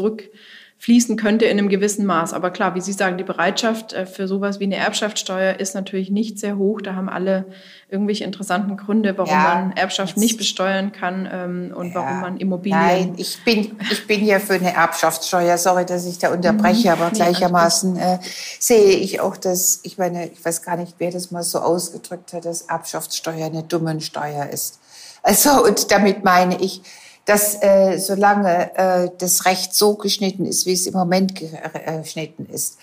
[0.78, 2.32] zurückfließen könnte in einem gewissen Maß.
[2.32, 6.10] Aber klar, wie Sie sagen, die Bereitschaft äh, für sowas wie eine Erbschaftssteuer ist natürlich
[6.10, 6.80] nicht sehr hoch.
[6.80, 7.46] Da haben alle
[7.90, 12.36] irgendwelche interessanten Gründe, warum ja, man Erbschaft nicht besteuern kann ähm, und ja, warum man
[12.38, 12.78] Immobilien.
[12.78, 15.58] Nein, ich bin, ich bin ja für eine Erbschaftssteuer.
[15.58, 17.02] Sorry, dass ich da unterbreche, mhm.
[17.02, 18.18] aber gleichermaßen äh,
[18.58, 22.32] sehe ich auch, dass, ich meine, ich weiß gar nicht, wer das mal so ausgedrückt
[22.32, 24.78] hat, dass Erbschaftssteuer eine dumme Steuer ist.
[25.22, 26.82] Also, und damit meine ich,
[27.28, 32.46] dass äh, solange äh, das Recht so geschnitten ist, wie es im Moment äh, geschnitten
[32.46, 32.78] ist,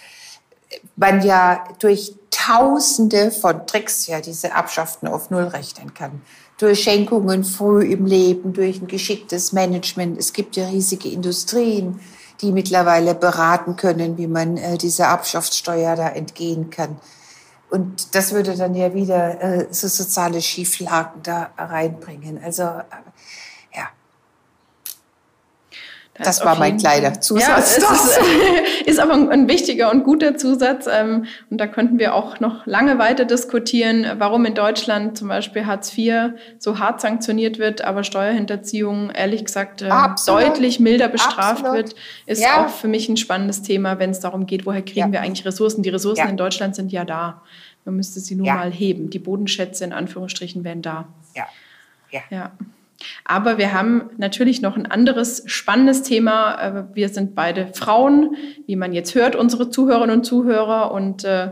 [0.95, 6.21] man ja durch Tausende von Tricks ja diese Erbschaften auf Null rechnen kann.
[6.59, 10.19] Durch Schenkungen früh im Leben, durch ein geschicktes Management.
[10.19, 11.99] Es gibt ja riesige Industrien,
[12.41, 16.97] die mittlerweile beraten können, wie man äh, dieser Erbschaftssteuer da entgehen kann.
[17.71, 22.39] Und das würde dann ja wieder äh, so soziale Schieflagen da reinbringen.
[22.43, 22.69] Also
[26.17, 26.23] ja.
[26.23, 27.77] Das war mein kleiner Zusatz.
[27.77, 30.87] Ja, ist, ist, aber ein wichtiger und guter Zusatz.
[30.89, 35.65] Ähm, und da könnten wir auch noch lange weiter diskutieren, warum in Deutschland zum Beispiel
[35.65, 39.89] Hartz IV so hart sanktioniert wird, aber Steuerhinterziehung ehrlich gesagt äh,
[40.25, 41.75] deutlich milder bestraft Absolut.
[41.75, 41.95] wird,
[42.27, 42.65] ist ja.
[42.65, 45.11] auch für mich ein spannendes Thema, wenn es darum geht, woher kriegen ja.
[45.11, 45.83] wir eigentlich Ressourcen.
[45.83, 47.41] Die Ressourcen in Deutschland sind ja da.
[47.83, 49.09] Man müsste sie nur mal heben.
[49.09, 51.09] Die Bodenschätze in Anführungsstrichen wären da.
[51.35, 52.21] Ja.
[52.29, 52.51] ja.
[53.23, 56.55] Aber wir haben natürlich noch ein anderes spannendes Thema.
[56.55, 60.91] Äh, wir sind beide Frauen, wie man jetzt hört, unsere Zuhörerinnen und Zuhörer.
[60.91, 61.51] Und äh,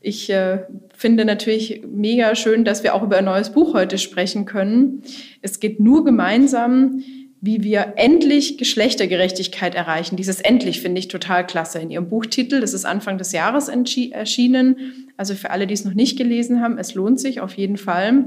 [0.00, 0.60] ich äh,
[0.94, 5.02] finde natürlich mega schön, dass wir auch über ein neues Buch heute sprechen können.
[5.42, 7.02] Es geht nur gemeinsam,
[7.44, 10.16] wie wir endlich Geschlechtergerechtigkeit erreichen.
[10.16, 12.58] Dieses endlich finde ich total klasse in Ihrem Buchtitel.
[12.58, 15.10] Das ist Anfang des Jahres erschienen.
[15.18, 18.24] Also für alle, die es noch nicht gelesen haben, es lohnt sich auf jeden Fall.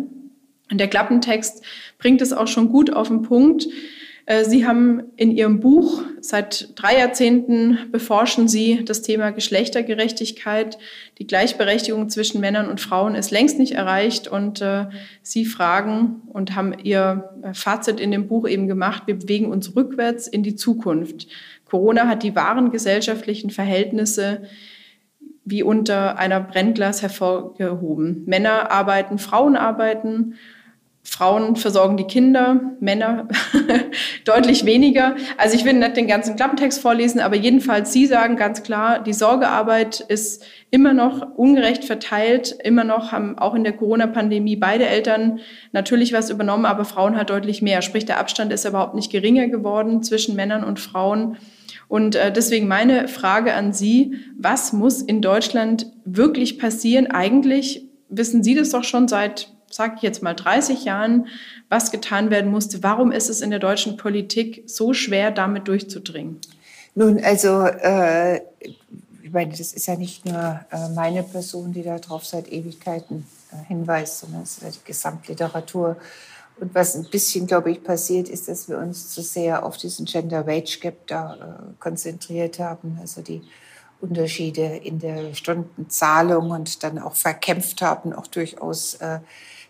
[0.70, 1.64] Und der Klappentext
[1.98, 3.68] bringt es auch schon gut auf den Punkt.
[4.28, 10.78] Äh, Sie haben in Ihrem Buch seit drei Jahrzehnten beforschen Sie das Thema Geschlechtergerechtigkeit.
[11.18, 14.86] Die Gleichberechtigung zwischen Männern und Frauen ist längst nicht erreicht und äh,
[15.24, 19.76] Sie fragen und haben Ihr äh, Fazit in dem Buch eben gemacht, wir bewegen uns
[19.76, 21.28] rückwärts in die Zukunft.
[21.66, 24.44] Corona hat die wahren gesellschaftlichen Verhältnisse
[25.50, 28.24] wie unter einer Brennglas hervorgehoben.
[28.26, 30.36] Männer arbeiten, Frauen arbeiten
[31.10, 33.30] Frauen versorgen die Kinder, Männer
[34.26, 35.16] deutlich weniger.
[35.38, 39.14] Also ich will nicht den ganzen Klappentext vorlesen, aber jedenfalls, Sie sagen ganz klar, die
[39.14, 42.58] Sorgearbeit ist immer noch ungerecht verteilt.
[42.62, 45.40] Immer noch haben auch in der Corona-Pandemie beide Eltern
[45.72, 47.82] natürlich was übernommen, aber Frauen halt deutlich mehr.
[47.82, 51.38] Sprich, der Abstand ist überhaupt nicht geringer geworden zwischen Männern und Frauen.
[51.88, 57.08] Und äh, deswegen meine Frage an Sie, was muss in Deutschland wirklich passieren?
[57.08, 61.28] Eigentlich wissen Sie das doch schon seit sage ich jetzt mal 30 Jahren,
[61.70, 62.84] was getan werden musste.
[62.84, 66.40] Warum ist es in der deutschen Politik so schwer, damit durchzudringen?
[66.96, 68.42] Nun, also äh,
[69.22, 73.68] ich meine, das ist ja nicht nur äh, meine Person, die darauf seit Ewigkeiten äh,
[73.68, 75.98] hinweist, sondern es ist ja die Gesamtliteratur.
[76.60, 80.06] Und was ein bisschen, glaube ich, passiert ist, dass wir uns zu sehr auf diesen
[80.06, 82.98] Gender Wage Gap da äh, konzentriert haben.
[83.02, 83.42] Also die
[84.00, 89.20] Unterschiede in der Stundenzahlung und dann auch verkämpft haben, auch durchaus äh,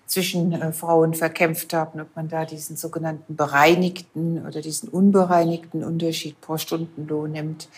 [0.07, 6.39] zwischen äh, Frauen verkämpft haben, ob man da diesen sogenannten bereinigten oder diesen unbereinigten Unterschied
[6.41, 7.69] pro Stundenlohn nimmt.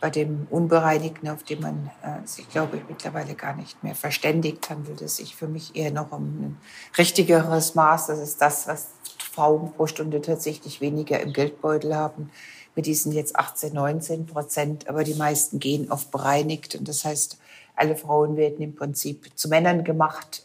[0.00, 4.68] Bei dem Unbereinigten, auf dem man äh, sich, glaube ich, mittlerweile gar nicht mehr verständigt,
[4.68, 6.56] handelt es sich für mich eher noch um ein
[6.98, 8.08] richtigeres Maß.
[8.08, 12.30] Das ist das, was Frauen pro Stunde tatsächlich weniger im Geldbeutel haben.
[12.74, 14.88] Mit diesen jetzt 18, 19 Prozent.
[14.88, 16.74] Aber die meisten gehen auf bereinigt.
[16.74, 17.38] Und das heißt,
[17.74, 20.42] alle Frauen werden im Prinzip zu Männern gemacht.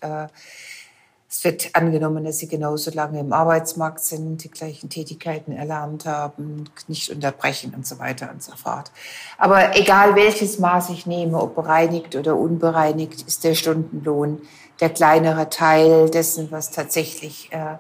[1.33, 6.65] Es wird angenommen, dass sie genauso lange im Arbeitsmarkt sind, die gleichen Tätigkeiten erlernt haben,
[6.89, 8.91] nicht unterbrechen und so weiter und so fort.
[9.37, 14.41] Aber egal welches Maß ich nehme, ob bereinigt oder unbereinigt, ist der Stundenlohn
[14.81, 17.77] der kleinere Teil dessen, was tatsächlich äh,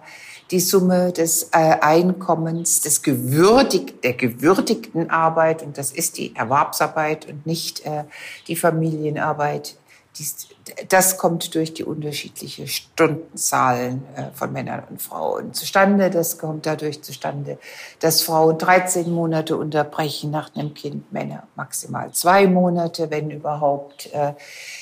[0.51, 7.27] die Summe des äh, Einkommens, des gewürdig, der gewürdigten Arbeit, und das ist die Erwerbsarbeit
[7.27, 8.05] und nicht äh,
[8.47, 9.75] die Familienarbeit,
[10.17, 10.47] dies,
[10.89, 16.09] das kommt durch die unterschiedlichen Stundenzahlen äh, von Männern und Frauen zustande.
[16.09, 17.57] Das kommt dadurch zustande,
[17.99, 24.11] dass Frauen 13 Monate unterbrechen nach einem Kind, Männer maximal zwei Monate, wenn überhaupt.
[24.13, 24.33] Äh,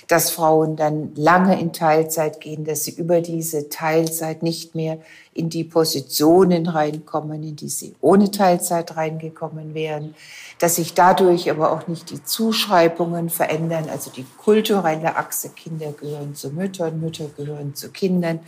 [0.10, 4.98] dass Frauen dann lange in Teilzeit gehen, dass sie über diese Teilzeit nicht mehr
[5.34, 10.16] in die Positionen reinkommen, in die sie ohne Teilzeit reingekommen wären
[10.60, 16.36] dass sich dadurch aber auch nicht die Zuschreibungen verändern, also die kulturelle Achse, Kinder gehören
[16.36, 18.42] zu Müttern, Mütter gehören zu Kindern.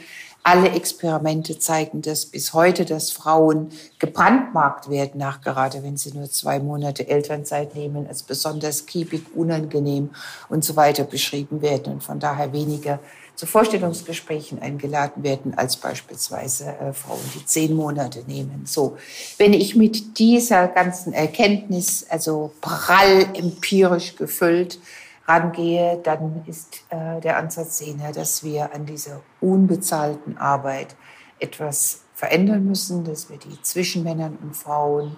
[0.44, 6.32] Alle Experimente zeigen das bis heute, dass Frauen gebrandmarkt werden, nach gerade wenn sie nur
[6.32, 10.10] zwei Monate Elternzeit nehmen, als besonders kiepig, unangenehm
[10.50, 13.00] und so weiter beschrieben werden und von daher weniger
[13.36, 18.64] zu Vorstellungsgesprächen eingeladen werden, als beispielsweise äh, Frauen, die zehn Monate nehmen.
[18.66, 18.98] So,
[19.38, 24.80] wenn ich mit dieser ganzen Erkenntnis, also prall empirisch gefüllt,
[25.28, 30.96] rangehe, dann ist äh, der Ansatz jener, dass wir an dieser unbezahlten Arbeit
[31.40, 35.18] etwas verändern müssen, dass wir die zwischen Männern und Frauen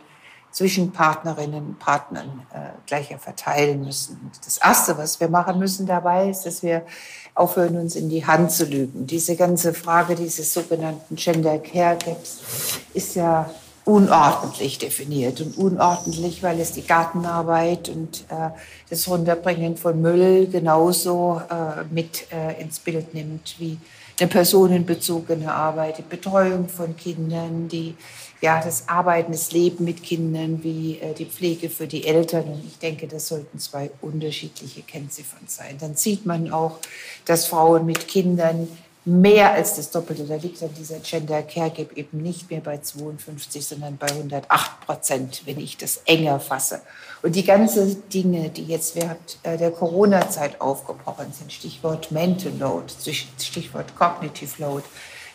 [0.54, 4.20] zwischen Partnerinnen und Partnern äh, gleicher verteilen müssen.
[4.24, 6.86] Und das Erste, was wir machen müssen dabei, ist, dass wir
[7.34, 9.08] aufhören, uns in die Hand zu lügen.
[9.08, 13.50] Diese ganze Frage dieses sogenannten Gender Care Gaps ist ja
[13.86, 18.50] unordentlich definiert und unordentlich, weil es die Gartenarbeit und äh,
[18.90, 23.78] das Runterbringen von Müll genauso äh, mit äh, ins Bild nimmt wie
[24.20, 27.96] eine personenbezogene Arbeit, die Betreuung von Kindern, die
[28.44, 32.44] ja, das Arbeiten, das Leben mit Kindern wie äh, die Pflege für die Eltern.
[32.44, 35.78] Und ich denke, das sollten zwei unterschiedliche Kennziffern sein.
[35.80, 36.80] Dann sieht man auch,
[37.24, 38.68] dass Frauen mit Kindern
[39.06, 40.24] mehr als das Doppelte.
[40.24, 44.82] Da liegt dann dieser Gender Care Gap eben nicht mehr bei 52, sondern bei 108
[44.86, 46.82] Prozent, wenn ich das enger fasse.
[47.22, 52.94] Und die ganzen Dinge, die jetzt während äh, der Corona-Zeit aufgebrochen sind, Stichwort Mental Load,
[53.40, 54.84] Stichwort Cognitive Load,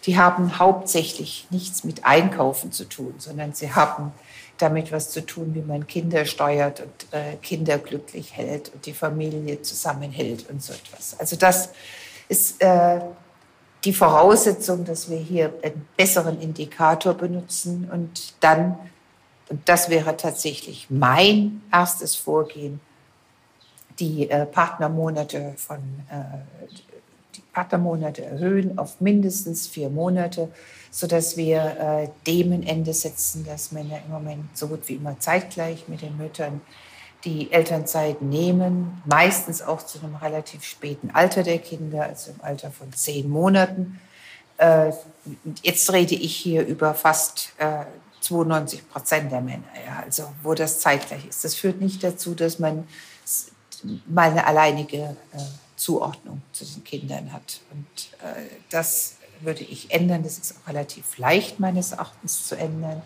[0.05, 4.13] die haben hauptsächlich nichts mit Einkaufen zu tun, sondern sie haben
[4.57, 8.93] damit was zu tun, wie man Kinder steuert und äh, Kinder glücklich hält und die
[8.93, 11.19] Familie zusammenhält und so etwas.
[11.19, 11.71] Also das
[12.29, 13.01] ist äh,
[13.85, 17.89] die Voraussetzung, dass wir hier einen besseren Indikator benutzen.
[17.93, 18.79] Und dann,
[19.49, 22.81] und das wäre tatsächlich mein erstes Vorgehen,
[23.99, 25.79] die äh, Partnermonate von
[26.11, 26.67] äh,
[27.35, 30.49] die Partnermonate erhöhen auf mindestens vier Monate,
[30.91, 35.19] sodass wir äh, dem ein Ende setzen, dass Männer im Moment so gut wie immer
[35.19, 36.61] zeitgleich mit den Müttern
[37.25, 42.71] die Elternzeit nehmen, meistens auch zu einem relativ späten Alter der Kinder, also im Alter
[42.71, 44.01] von zehn Monaten.
[44.59, 44.93] Äh,
[45.63, 47.53] jetzt rede ich hier über fast
[48.21, 51.45] 92 äh, Prozent der Männer, ja, also wo das zeitgleich ist.
[51.45, 52.87] Das führt nicht dazu, dass man
[54.07, 55.39] mal eine alleinige äh,
[55.77, 57.61] Zuordnung zu den Kindern hat.
[57.71, 57.87] Und
[58.71, 60.25] das würde ich ändern.
[60.25, 63.01] Das ist auch relativ leicht meines Erachtens zu ändern.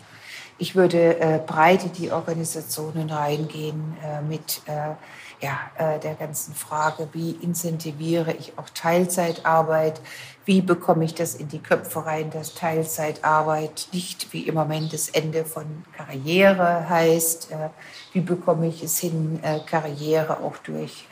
[0.57, 4.93] Ich würde äh, breit in die Organisationen reingehen äh, mit äh,
[5.41, 9.99] ja, äh, der ganzen Frage, wie incentiviere ich auch Teilzeitarbeit,
[10.45, 15.09] wie bekomme ich das in die Köpfe rein, dass Teilzeitarbeit nicht wie im Moment das
[15.09, 15.65] Ende von
[15.97, 17.69] Karriere heißt, äh,
[18.13, 21.07] wie bekomme ich es hin, äh, Karriere auch durch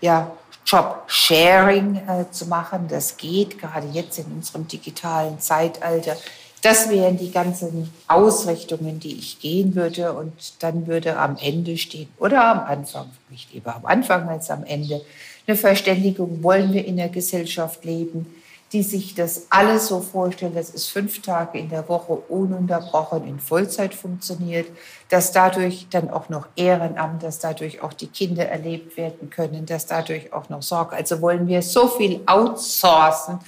[0.00, 0.32] ja,
[0.64, 2.88] Job-Sharing zu machen.
[2.88, 6.16] Das geht gerade jetzt in unserem digitalen Zeitalter
[6.62, 10.12] das wären die ganzen Ausrichtungen, die ich gehen würde.
[10.12, 14.64] Und dann würde am Ende stehen, oder am Anfang, nicht lieber am Anfang als am
[14.64, 15.00] Ende,
[15.46, 18.26] eine Verständigung, wollen wir in der Gesellschaft leben,
[18.72, 23.40] die sich das alles so vorstellen, dass es fünf Tage in der Woche ununterbrochen in
[23.40, 24.68] Vollzeit funktioniert,
[25.08, 29.86] dass dadurch dann auch noch Ehrenamt, dass dadurch auch die Kinder erlebt werden können, dass
[29.86, 30.94] dadurch auch noch Sorge.
[30.94, 33.40] Also wollen wir so viel outsourcen,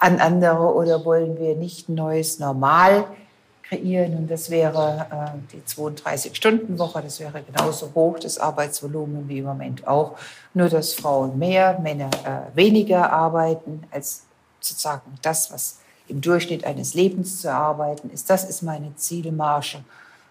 [0.00, 3.04] an andere oder wollen wir nicht ein neues Normal
[3.62, 4.16] kreieren?
[4.16, 9.86] Und das wäre äh, die 32-Stunden-Woche, das wäre genauso hoch das Arbeitsvolumen wie im Moment
[9.86, 10.16] auch,
[10.54, 14.24] nur dass Frauen mehr, Männer äh, weniger arbeiten als
[14.58, 18.28] sozusagen das, was im Durchschnitt eines Lebens zu arbeiten ist.
[18.28, 19.84] Das ist meine Zielmarge.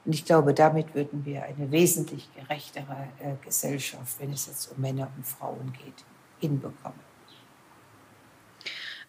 [0.06, 4.82] Und ich glaube, damit würden wir eine wesentlich gerechtere äh, Gesellschaft, wenn es jetzt um
[4.82, 6.04] Männer und Frauen geht,
[6.40, 7.09] hinbekommen.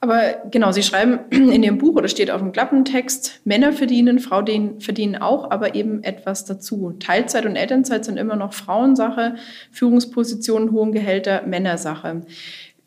[0.01, 4.81] Aber genau, Sie schreiben in Ihrem Buch oder steht auf dem Klappentext, Männer verdienen, Frauen
[4.81, 6.97] verdienen auch, aber eben etwas dazu.
[6.99, 9.37] Teilzeit und Elternzeit sind immer noch Frauensache,
[9.71, 12.23] Führungspositionen, hohen Gehälter, Männersache.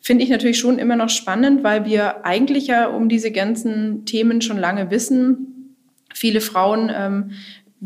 [0.00, 4.42] Finde ich natürlich schon immer noch spannend, weil wir eigentlich ja um diese ganzen Themen
[4.42, 5.76] schon lange wissen.
[6.12, 7.30] Viele Frauen ähm,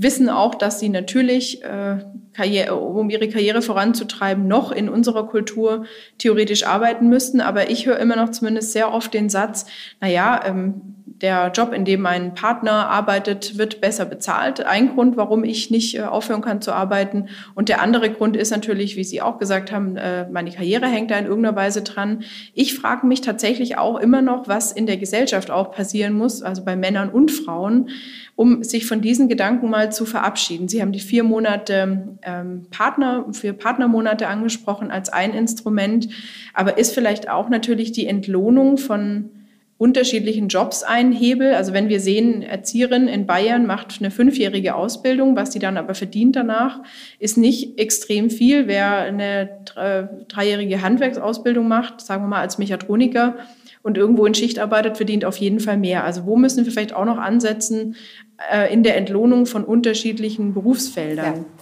[0.00, 1.98] wissen auch, dass sie natürlich, äh,
[2.32, 5.86] Karriere, um ihre Karriere voranzutreiben, noch in unserer Kultur
[6.18, 7.40] theoretisch arbeiten müssten.
[7.40, 9.66] Aber ich höre immer noch zumindest sehr oft den Satz,
[10.00, 14.64] na ja, ähm, der Job, in dem mein Partner arbeitet, wird besser bezahlt.
[14.64, 17.28] Ein Grund, warum ich nicht äh, aufhören kann zu arbeiten.
[17.54, 21.10] Und der andere Grund ist natürlich, wie Sie auch gesagt haben, äh, meine Karriere hängt
[21.10, 22.22] da in irgendeiner Weise dran.
[22.54, 26.64] Ich frage mich tatsächlich auch immer noch, was in der Gesellschaft auch passieren muss, also
[26.64, 27.90] bei Männern und Frauen,
[28.36, 30.68] um sich von diesen Gedanken mal zu verabschieden.
[30.68, 36.08] Sie haben die vier Monate ähm, Partner, vier Partnermonate angesprochen als ein Instrument,
[36.54, 39.30] aber ist vielleicht auch natürlich die Entlohnung von
[39.78, 41.54] unterschiedlichen Jobs ein Hebel.
[41.54, 45.94] Also wenn wir sehen, Erzieherin in Bayern macht eine fünfjährige Ausbildung, was sie dann aber
[45.94, 46.80] verdient danach,
[47.20, 48.66] ist nicht extrem viel.
[48.66, 49.60] Wer eine
[50.26, 53.36] dreijährige Handwerksausbildung macht, sagen wir mal als Mechatroniker
[53.82, 56.04] und irgendwo in Schicht arbeitet, verdient auf jeden Fall mehr.
[56.04, 57.94] Also wo müssen wir vielleicht auch noch ansetzen
[58.52, 61.24] äh, in der Entlohnung von unterschiedlichen Berufsfeldern?
[61.24, 61.57] Ja äh,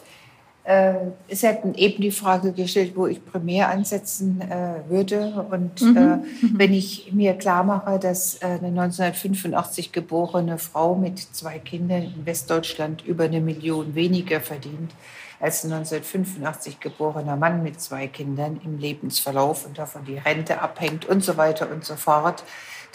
[1.28, 5.46] es hätten eben die Frage gestellt, wo ich primär ansetzen äh, würde.
[5.48, 5.96] Und mhm.
[5.96, 6.18] äh,
[6.58, 12.26] wenn ich mir klar mache, dass äh, eine 1985 geborene Frau mit zwei Kindern in
[12.26, 14.90] Westdeutschland über eine Million weniger verdient
[15.38, 21.04] als ein 1985 geborener Mann mit zwei Kindern im Lebensverlauf und davon die Rente abhängt
[21.04, 22.42] und so weiter und so fort,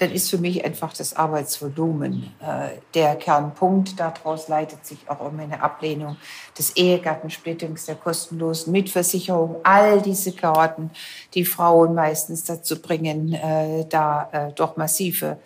[0.01, 3.99] dann ist für mich einfach das Arbeitsvolumen äh, der Kernpunkt.
[3.99, 6.17] Daraus leitet sich auch immer eine Ablehnung
[6.57, 10.89] des Ehegattensplittings, der kostenlosen Mitversicherung, all diese Karten,
[11.35, 15.37] die Frauen meistens dazu bringen, äh, da äh, doch massive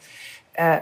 [0.54, 0.80] äh,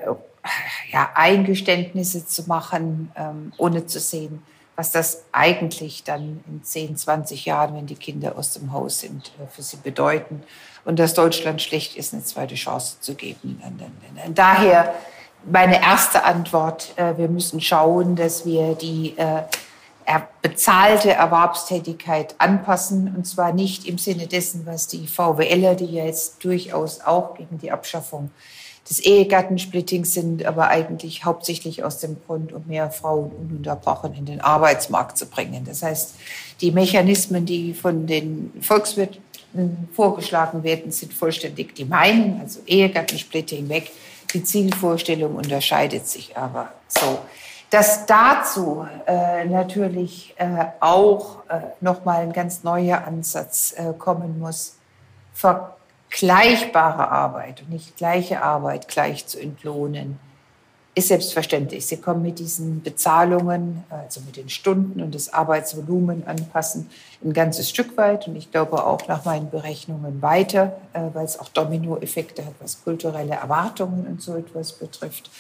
[0.91, 4.43] ja, Eingeständnisse zu machen, ähm, ohne zu sehen,
[4.75, 9.31] was das eigentlich dann in 10, 20 Jahren, wenn die Kinder aus dem Haus sind,
[9.41, 10.43] äh, für sie bedeuten.
[10.85, 13.61] Und dass Deutschland schlecht ist, eine zweite Chance zu geben.
[14.35, 14.93] Daher
[15.49, 19.43] meine erste Antwort, äh, wir müssen schauen, dass wir die äh,
[20.41, 23.13] bezahlte Erwerbstätigkeit anpassen.
[23.15, 27.57] Und zwar nicht im Sinne dessen, was die VWLer, die ja jetzt durchaus auch gegen
[27.59, 28.29] die Abschaffung
[28.89, 34.41] des Ehegattensplittings sind, aber eigentlich hauptsächlich aus dem Grund, um mehr Frauen ununterbrochen in den
[34.41, 35.63] Arbeitsmarkt zu bringen.
[35.65, 36.15] Das heißt,
[36.59, 39.22] die Mechanismen, die von den Volkswirten
[39.93, 43.91] vorgeschlagen werden, sind vollständig die meinen, also Ehegattensplitting weg.
[44.33, 47.19] Die Zielvorstellung unterscheidet sich aber so.
[47.69, 54.75] Dass dazu äh, natürlich äh, auch äh, nochmal ein ganz neuer Ansatz äh, kommen muss,
[55.33, 55.75] ver
[56.13, 60.19] vergleichbare Arbeit und nicht gleiche Arbeit gleich zu entlohnen,
[60.95, 61.87] ist selbstverständlich.
[61.87, 66.89] Sie kommen mit diesen Bezahlungen, also mit den Stunden und das Arbeitsvolumen anpassen,
[67.23, 71.39] ein ganzes Stück weit und ich glaube auch nach meinen Berechnungen weiter, äh, weil es
[71.39, 75.31] auch Dominoeffekte hat, was kulturelle Erwartungen und so etwas betrifft,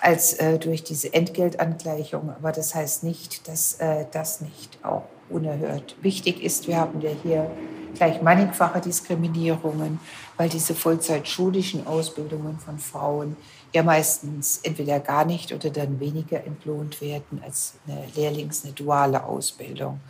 [0.00, 2.30] als äh, durch diese Entgeltangleichung.
[2.30, 6.66] Aber das heißt nicht, dass äh, das nicht auch unerhört wichtig ist.
[6.66, 7.50] Wir haben ja hier
[7.98, 10.00] gleich mannigfache Diskriminierungen,
[10.36, 13.36] weil diese vollzeitschulischen Ausbildungen von Frauen
[13.74, 19.22] ja meistens entweder gar nicht oder dann weniger entlohnt werden als eine Lehrlings-, eine duale
[19.22, 20.00] Ausbildung,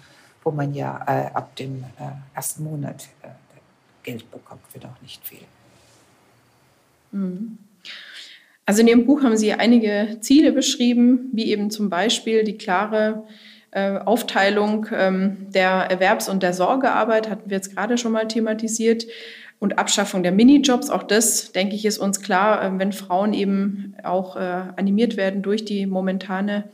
[0.45, 3.29] wo man ja äh, ab dem äh, ersten Monat äh,
[4.03, 5.45] Geld bekommt für noch nicht viel.
[7.11, 7.59] Mhm.
[8.65, 13.25] Also in Ihrem Buch haben Sie einige Ziele beschrieben, wie eben zum Beispiel die klare
[13.71, 19.07] äh, Aufteilung ähm, der Erwerbs- und der Sorgearbeit hatten wir jetzt gerade schon mal thematisiert
[19.59, 20.91] und Abschaffung der Minijobs.
[20.91, 24.41] Auch das, denke ich, ist uns klar, äh, wenn Frauen eben auch äh,
[24.77, 26.65] animiert werden durch die momentane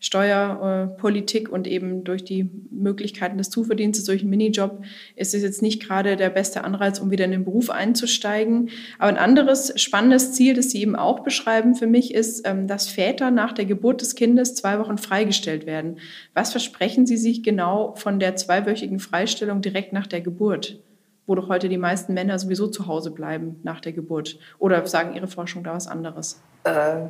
[0.00, 4.82] Steuerpolitik und eben durch die Möglichkeiten des Zuverdienstes durch einen Minijob
[5.14, 8.70] ist es jetzt nicht gerade der beste Anreiz, um wieder in den Beruf einzusteigen.
[8.98, 12.88] Aber ein anderes spannendes Ziel, das Sie eben auch beschreiben für mich, ist, ähm, dass
[12.88, 15.98] Väter nach der Geburt des Kindes zwei Wochen freigestellt werden.
[16.32, 20.80] Was versprechen Sie sich genau von der zweiwöchigen Freistellung direkt nach der Geburt?
[21.26, 24.40] wo doch heute die meisten Männer sowieso zu Hause bleiben nach der Geburt?
[24.58, 26.42] Oder sagen Ihre Forschung da was anderes?
[26.64, 27.02] Äh,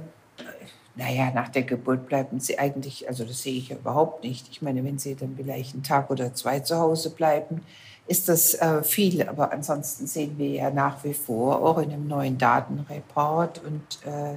[1.01, 4.49] naja, nach der Geburt bleiben sie eigentlich, also das sehe ich ja überhaupt nicht.
[4.51, 7.63] Ich meine, wenn sie dann vielleicht einen Tag oder zwei zu Hause bleiben,
[8.07, 9.27] ist das äh, viel.
[9.27, 14.37] Aber ansonsten sehen wir ja nach wie vor auch in einem neuen Datenreport und äh,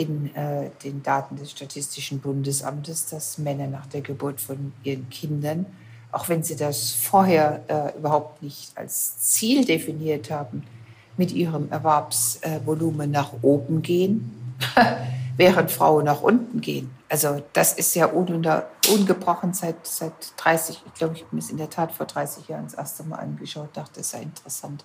[0.00, 5.66] in äh, den Daten des Statistischen Bundesamtes, dass Männer nach der Geburt von ihren Kindern,
[6.12, 10.62] auch wenn sie das vorher äh, überhaupt nicht als Ziel definiert haben,
[11.16, 14.54] mit ihrem Erwerbsvolumen nach oben gehen.
[15.38, 16.90] während Frauen nach unten gehen.
[17.08, 21.56] Also das ist ja ungebrochen seit, seit 30, ich glaube, ich habe mir es in
[21.56, 24.84] der Tat vor 30 Jahren das erste Mal angeschaut, dachte, das sei interessant.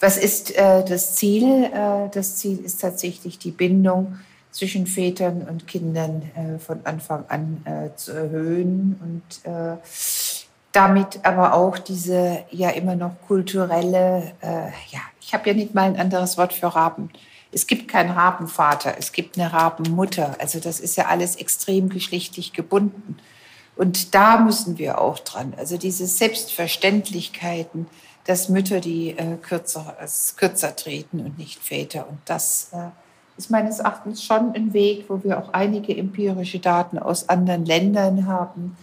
[0.00, 1.70] Was ist äh, das Ziel?
[1.72, 4.18] Äh, das Ziel ist tatsächlich die Bindung
[4.50, 9.76] zwischen Vätern und Kindern äh, von Anfang an äh, zu erhöhen und äh,
[10.72, 15.82] damit aber auch diese ja immer noch kulturelle, äh, ja, ich habe ja nicht mal
[15.82, 17.10] ein anderes Wort für Raben
[17.54, 20.36] es gibt keinen Rabenvater, es gibt eine Rabenmutter.
[20.40, 23.16] Also das ist ja alles extrem geschlechtlich gebunden.
[23.76, 25.54] Und da müssen wir auch dran.
[25.56, 27.86] Also diese Selbstverständlichkeiten,
[28.24, 32.08] dass Mütter die äh, kürzer, als kürzer treten und nicht Väter.
[32.08, 32.88] Und das äh,
[33.36, 38.26] ist meines Erachtens schon ein Weg, wo wir auch einige empirische Daten aus anderen Ländern
[38.26, 38.76] haben,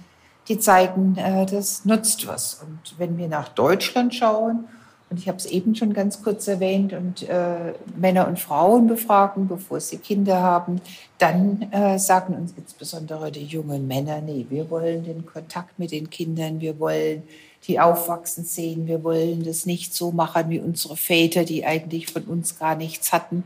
[0.48, 2.62] die zeigen, äh, das nutzt was.
[2.62, 4.66] Und wenn wir nach Deutschland schauen,
[5.12, 9.50] und ich habe es eben schon ganz kurz erwähnt, und äh, Männer und Frauen befragen,
[9.50, 10.80] bevor sie Kinder haben,
[11.18, 16.10] dann äh, sagen uns insbesondere die jungen Männer, nee, wir wollen den Kontakt mit den
[16.10, 17.24] Kindern, wir wollen
[17.68, 22.24] die aufwachsen sehen, wir wollen das nicht so machen wie unsere Väter, die eigentlich von
[22.24, 23.44] uns gar nichts hatten.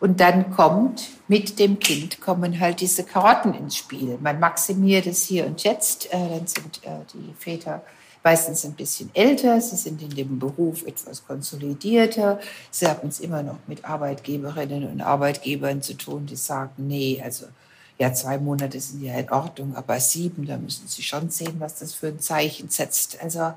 [0.00, 4.18] Und dann kommt mit dem Kind kommen halt diese Karotten ins Spiel.
[4.20, 7.82] Man maximiert es hier und jetzt, äh, dann sind äh, die Väter
[8.22, 12.40] meistens ein bisschen älter, sie sind in dem Beruf etwas konsolidierter,
[12.70, 17.46] sie haben es immer noch mit Arbeitgeberinnen und Arbeitgebern zu tun, die sagen, nee, also
[17.98, 21.80] ja, zwei Monate sind ja in Ordnung, aber sieben, da müssen Sie schon sehen, was
[21.80, 23.20] das für ein Zeichen setzt.
[23.20, 23.52] Also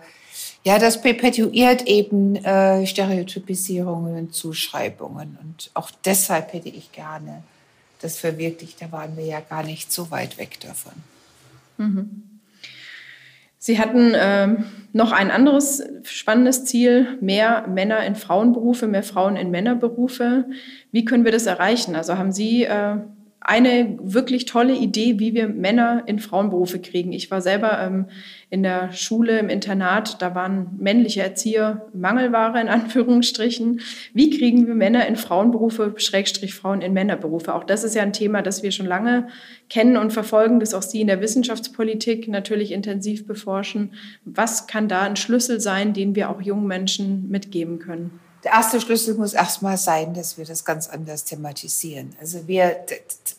[0.63, 5.37] ja, das perpetuiert eben äh, Stereotypisierungen und Zuschreibungen.
[5.41, 7.43] Und auch deshalb hätte ich gerne
[8.01, 8.81] das verwirklicht.
[8.81, 10.93] Da waren wir ja gar nicht so weit weg davon.
[11.77, 12.30] Mhm.
[13.63, 19.51] Sie hatten ähm, noch ein anderes spannendes Ziel, mehr Männer in Frauenberufe, mehr Frauen in
[19.51, 20.45] Männerberufe.
[20.91, 21.95] Wie können wir das erreichen?
[21.95, 22.95] Also haben Sie äh,
[23.43, 27.11] eine wirklich tolle Idee, wie wir Männer in Frauenberufe kriegen.
[27.11, 28.05] Ich war selber ähm,
[28.51, 33.81] in der Schule, im Internat, da waren männliche Erzieher Mangelware in Anführungsstrichen.
[34.13, 37.55] Wie kriegen wir Männer in Frauenberufe, Schrägstrich Frauen in Männerberufe?
[37.55, 39.27] Auch das ist ja ein Thema, das wir schon lange
[39.69, 43.93] kennen und verfolgen, das auch Sie in der Wissenschaftspolitik natürlich intensiv beforschen.
[44.23, 48.19] Was kann da ein Schlüssel sein, den wir auch jungen Menschen mitgeben können?
[48.43, 52.15] Der erste Schlüssel muss erstmal sein, dass wir das ganz anders thematisieren.
[52.19, 52.77] Also wir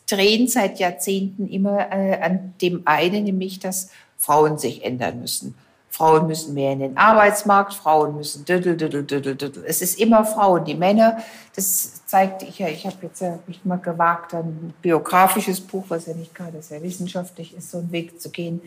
[0.08, 5.54] drehen seit Jahrzehnten immer äh, an dem einen, nämlich dass Frauen sich ändern müssen.
[5.92, 9.64] Frauen müssen mehr in den Arbeitsmarkt, Frauen müssen düdel, düdel, düdel, düdel.
[9.66, 10.64] Es ist immer Frauen.
[10.64, 11.18] Die Männer,
[11.54, 16.14] das zeigt, ich, ich habe jetzt ja mich mal gewagt, ein biografisches Buch, was ja
[16.14, 18.62] nicht gerade sehr wissenschaftlich ist, so einen Weg zu gehen,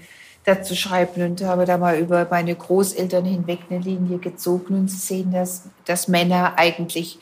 [0.45, 4.97] dazu schreiben und habe da mal über meine Großeltern hinweg eine Linie gezogen und Sie
[4.97, 7.19] sehen, dass, dass Männer eigentlich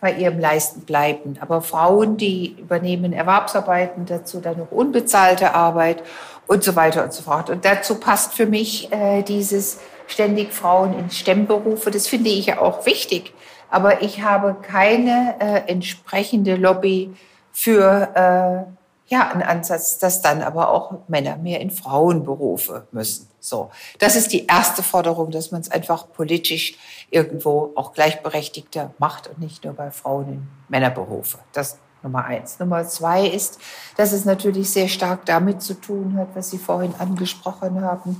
[0.00, 1.36] bei ihrem Leisten bleiben.
[1.40, 6.02] Aber Frauen, die übernehmen Erwerbsarbeiten, dazu dann noch unbezahlte Arbeit
[6.46, 7.50] und so weiter und so fort.
[7.50, 11.90] Und dazu passt für mich äh, dieses ständig Frauen in Stemmberufe.
[11.90, 13.32] Das finde ich ja auch wichtig.
[13.70, 17.14] Aber ich habe keine äh, entsprechende Lobby
[17.52, 18.79] für äh,
[19.10, 23.28] ja, ein Ansatz, dass dann aber auch Männer mehr in Frauenberufe müssen.
[23.40, 26.76] So, das ist die erste Forderung, dass man es einfach politisch
[27.10, 31.38] irgendwo auch gleichberechtigter macht und nicht nur bei Frauen in Männerberufe.
[31.52, 32.58] Das Nummer eins.
[32.60, 33.58] Nummer zwei ist,
[33.96, 38.16] dass es natürlich sehr stark damit zu tun hat, was Sie vorhin angesprochen haben,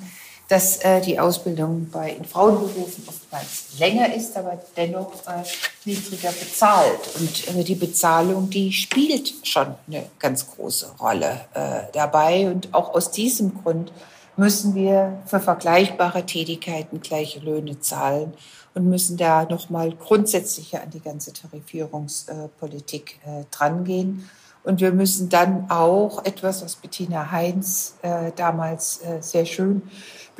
[0.51, 5.45] dass äh, die Ausbildung bei in Frauenberufen oftmals länger ist, aber dennoch äh,
[5.85, 6.99] niedriger bezahlt.
[7.21, 12.51] Und äh, die Bezahlung, die spielt schon eine ganz große Rolle äh, dabei.
[12.51, 13.93] Und auch aus diesem Grund
[14.37, 18.35] müssen wir für vergleichbare Tätigkeiten gleiche Löhne zahlen
[18.75, 24.29] und müssen da nochmal grundsätzlicher an die ganze Tarifierungspolitik äh, drangehen.
[24.63, 29.83] Und wir müssen dann auch etwas, was Bettina Heinz äh, damals äh, sehr schön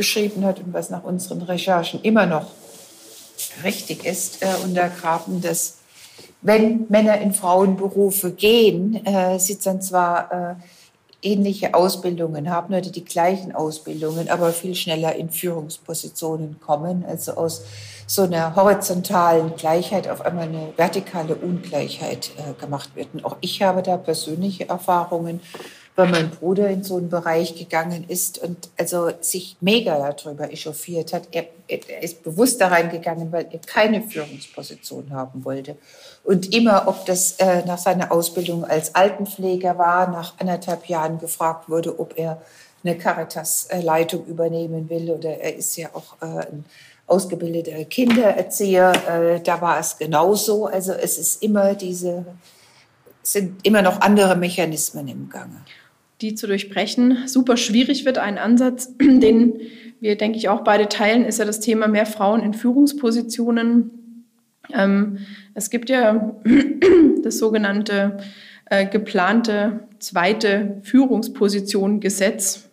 [0.01, 2.47] beschrieben hat und was nach unseren Recherchen immer noch
[3.63, 5.81] richtig ist, äh, untergraben, dass
[6.41, 10.55] wenn Männer in Frauenberufe gehen, äh, sie dann zwar äh,
[11.21, 17.65] ähnliche Ausbildungen haben oder die gleichen Ausbildungen, aber viel schneller in Führungspositionen kommen, also aus
[18.07, 23.09] so einer horizontalen Gleichheit auf einmal eine vertikale Ungleichheit äh, gemacht wird.
[23.13, 25.41] Und auch ich habe da persönliche Erfahrungen
[26.01, 31.13] weil mein Bruder in so einen Bereich gegangen ist und also sich mega darüber echauffiert
[31.13, 31.29] hat.
[31.31, 35.77] Er, er ist bewusst da reingegangen, weil er keine Führungsposition haben wollte.
[36.25, 41.69] Und immer, ob das äh, nach seiner Ausbildung als Altenpfleger war, nach anderthalb Jahren gefragt
[41.69, 42.41] wurde, ob er
[42.83, 45.11] eine Caritas-Leitung übernehmen will.
[45.11, 46.65] Oder er ist ja auch äh, ein
[47.07, 48.93] ausgebildeter Kindererzieher.
[49.09, 50.67] Äh, da war es genauso.
[50.67, 52.25] Also es ist immer diese,
[53.23, 55.63] sind immer noch andere Mechanismen im Gange
[56.21, 58.19] die zu durchbrechen, super schwierig wird.
[58.19, 59.61] Ein Ansatz, den
[60.01, 63.91] wir, denke ich, auch beide teilen, ist ja das Thema mehr Frauen in Führungspositionen.
[64.73, 65.19] Ähm,
[65.55, 66.35] es gibt ja
[67.23, 68.19] das sogenannte
[68.67, 72.70] äh, geplante zweite Führungsposition Gesetz,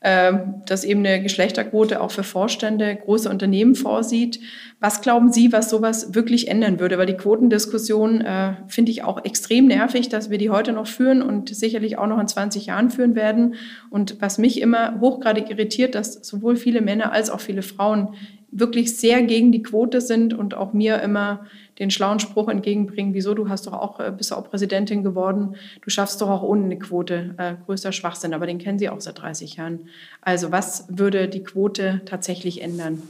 [0.00, 4.40] das eben eine Geschlechterquote auch für Vorstände großer Unternehmen vorsieht.
[4.78, 6.98] Was glauben Sie, was sowas wirklich ändern würde?
[6.98, 11.22] Weil die Quotendiskussion äh, finde ich auch extrem nervig, dass wir die heute noch führen
[11.22, 13.54] und sicherlich auch noch in 20 Jahren führen werden.
[13.88, 18.14] Und was mich immer hochgradig irritiert, dass sowohl viele Männer als auch viele Frauen
[18.50, 21.46] wirklich sehr gegen die Quote sind und auch mir immer
[21.78, 25.90] den schlauen Spruch entgegenbringen, wieso, du hast doch auch, äh, bist auch Präsidentin geworden, du
[25.90, 29.20] schaffst doch auch ohne eine Quote, äh, größter Schwachsinn, aber den kennen Sie auch seit
[29.20, 29.88] 30 Jahren.
[30.22, 33.02] Also was würde die Quote tatsächlich ändern?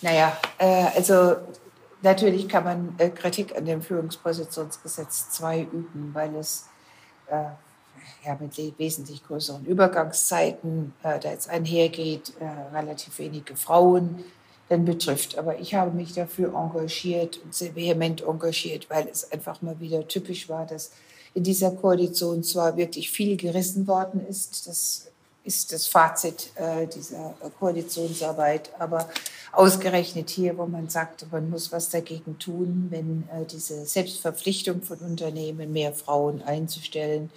[0.00, 1.36] Naja, äh, also
[2.02, 6.68] natürlich kann man äh, Kritik an dem Führungspositionsgesetz 2 üben, weil es
[7.28, 7.44] äh,
[8.24, 12.32] ja, mit wesentlich größeren Übergangszeiten äh, da jetzt einhergeht,
[12.72, 14.24] relativ wenige Frauen
[14.70, 15.38] denn betrifft.
[15.38, 20.06] Aber ich habe mich dafür engagiert und sehr vehement engagiert, weil es einfach mal wieder
[20.08, 20.90] typisch war, dass
[21.34, 25.08] in dieser Koalition zwar wirklich viel gerissen worden ist, das
[25.46, 29.08] ist das Fazit äh, dieser Koalitionsarbeit, aber
[29.52, 34.98] ausgerechnet hier, wo man sagt, man muss was dagegen tun, wenn äh, diese Selbstverpflichtung von
[34.98, 37.30] Unternehmen, mehr Frauen einzustellen,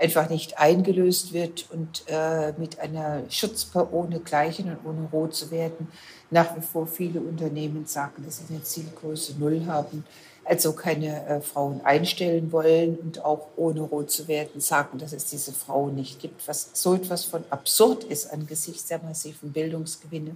[0.00, 5.50] einfach nicht eingelöst wird und äh, mit einer Schutzper ohne Gleichen und ohne Rot zu
[5.50, 5.88] werden,
[6.30, 10.04] nach wie vor viele Unternehmen sagen, dass sie eine Zielgröße Null haben,
[10.44, 15.26] also keine äh, Frauen einstellen wollen und auch ohne rot zu werden sagen, dass es
[15.26, 20.34] diese Frauen nicht gibt, was so etwas von absurd ist angesichts der massiven Bildungsgewinne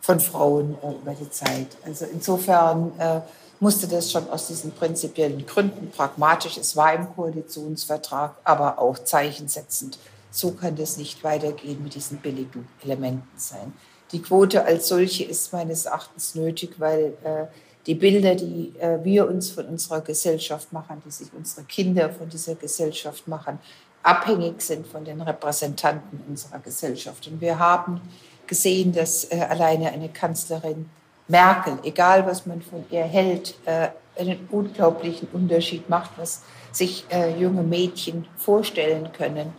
[0.00, 1.68] von Frauen äh, über die Zeit.
[1.84, 3.20] Also insofern äh,
[3.62, 10.00] musste das schon aus diesen prinzipiellen Gründen pragmatisch, es war im Koalitionsvertrag, aber auch zeichensetzend.
[10.32, 13.72] So kann das nicht weitergehen mit diesen billigen Elementen sein.
[14.10, 17.44] Die Quote als solche ist meines Erachtens nötig, weil äh,
[17.86, 22.28] die Bilder, die äh, wir uns von unserer Gesellschaft machen, die sich unsere Kinder von
[22.28, 23.60] dieser Gesellschaft machen,
[24.02, 27.28] abhängig sind von den Repräsentanten unserer Gesellschaft.
[27.28, 28.00] Und wir haben
[28.48, 30.90] gesehen, dass äh, alleine eine Kanzlerin
[31.32, 37.36] Merkel, egal was man von ihr hält, äh, einen unglaublichen Unterschied macht, was sich äh,
[37.40, 39.52] junge Mädchen vorstellen können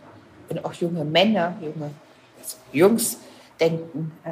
[0.48, 1.90] und auch junge Männer, junge
[2.38, 3.18] also Jungs
[3.58, 4.30] denken, äh,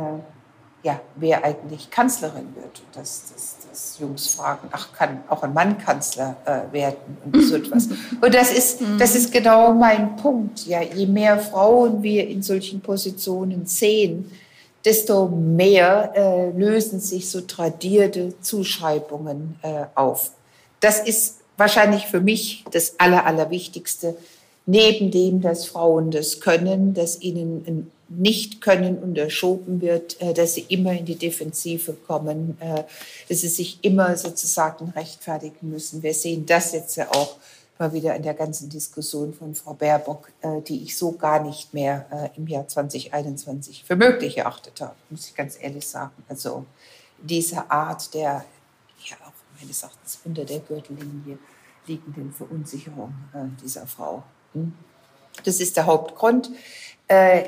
[0.85, 2.83] ja, wer eigentlich Kanzlerin wird.
[2.93, 7.57] Dass, dass, dass Jungs fragen, ach, kann auch ein Mann Kanzler äh, werden und so
[7.57, 7.89] etwas.
[8.21, 10.67] Und das ist, das ist genau mein Punkt.
[10.67, 14.31] Ja, je mehr Frauen wir in solchen Positionen sehen,
[14.85, 20.33] desto mehr äh, lösen sich so tradierte Zuschreibungen äh, auf.
[20.81, 24.17] Das ist wahrscheinlich für mich das Aller, Allerwichtigste.
[24.67, 30.67] Neben dem, dass Frauen das können, dass ihnen ein Nicht-Können unterschoben wird, äh, dass sie
[30.69, 32.83] immer in die Defensive kommen, äh,
[33.29, 36.03] dass sie sich immer sozusagen rechtfertigen müssen.
[36.03, 37.37] Wir sehen das jetzt ja auch
[37.83, 41.75] mal wieder in der ganzen Diskussion von Frau Baerbock, äh, die ich so gar nicht
[41.75, 46.13] mehr äh, im Jahr 2021 für möglich erachtet habe, muss ich ganz ehrlich sagen.
[46.29, 46.65] Also
[47.21, 48.45] diese Art der,
[49.05, 51.39] ja auch meines Erachtens unter der Gürtellinie
[51.89, 54.23] liegenden Verunsicherung äh, dieser Frau.
[54.53, 54.73] Hm?
[55.45, 56.51] Das ist der Hauptgrund.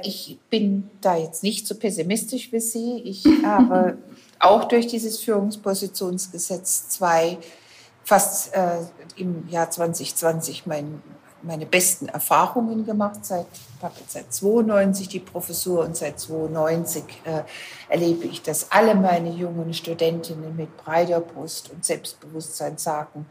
[0.03, 3.01] Ich bin da jetzt nicht so pessimistisch wie Sie.
[3.05, 3.99] Ich habe
[4.39, 7.39] auch durch dieses Führungspositionsgesetz zwei
[8.05, 8.79] fast äh,
[9.17, 11.03] im Jahr 2020 mein,
[11.43, 13.25] meine besten Erfahrungen gemacht.
[13.25, 17.43] Seit, ich habe seit 92 die Professur und seit 92 äh,
[17.89, 23.27] erlebe ich, dass alle meine jungen Studentinnen mit breiter Brust und Selbstbewusstsein sagen,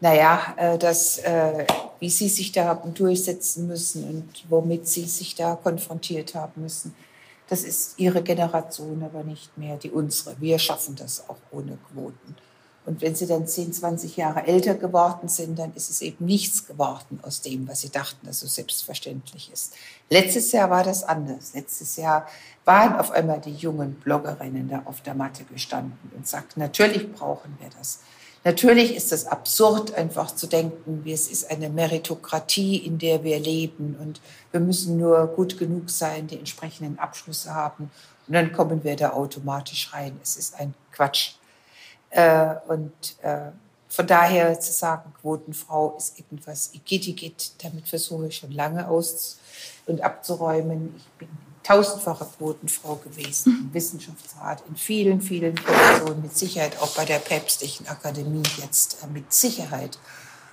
[0.00, 1.66] naja, äh, dass, äh,
[1.98, 6.94] wie sie sich da haben durchsetzen müssen und womit sie sich da konfrontiert haben müssen.
[7.48, 10.40] Das ist ihre Generation, aber nicht mehr die unsere.
[10.40, 12.36] Wir schaffen das auch ohne Quoten.
[12.86, 16.66] Und wenn sie dann 10, 20 Jahre älter geworden sind, dann ist es eben nichts
[16.66, 19.74] geworden aus dem, was sie dachten, dass so selbstverständlich ist.
[20.08, 21.52] Letztes Jahr war das anders.
[21.54, 22.26] Letztes Jahr
[22.64, 27.56] waren auf einmal die jungen Bloggerinnen da auf der Matte gestanden und sagten, natürlich brauchen
[27.60, 28.00] wir das.
[28.42, 33.96] Natürlich ist es absurd, einfach zu denken, es ist eine Meritokratie, in der wir leben
[34.00, 37.90] und wir müssen nur gut genug sein, die entsprechenden Abschlüsse haben
[38.26, 40.18] und dann kommen wir da automatisch rein.
[40.22, 41.32] Es ist ein Quatsch.
[42.10, 42.92] Äh, und
[43.22, 43.50] äh,
[43.88, 49.38] von daher zu sagen, Quotenfrau ist irgendwas Igitt, damit versuche ich schon lange aus
[49.86, 50.94] und abzuräumen.
[50.96, 51.28] Ich bin
[51.62, 57.86] tausendfache Quotenfrau gewesen im Wissenschaftsrat, in vielen, vielen Positionen, mit Sicherheit auch bei der Päpstlichen
[57.88, 59.98] Akademie jetzt äh, mit Sicherheit.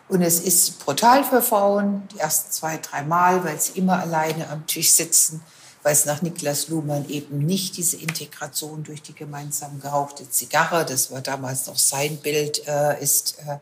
[0.09, 4.49] Und es ist brutal für Frauen, die ersten zwei, drei Mal, weil sie immer alleine
[4.49, 5.43] am Tisch sitzen
[5.87, 11.11] weil es nach Niklas Luhmann eben nicht diese Integration durch die gemeinsam gerauchte Zigarre, das
[11.11, 13.37] war damals noch sein Bild, äh, ist.
[13.47, 13.59] Äh,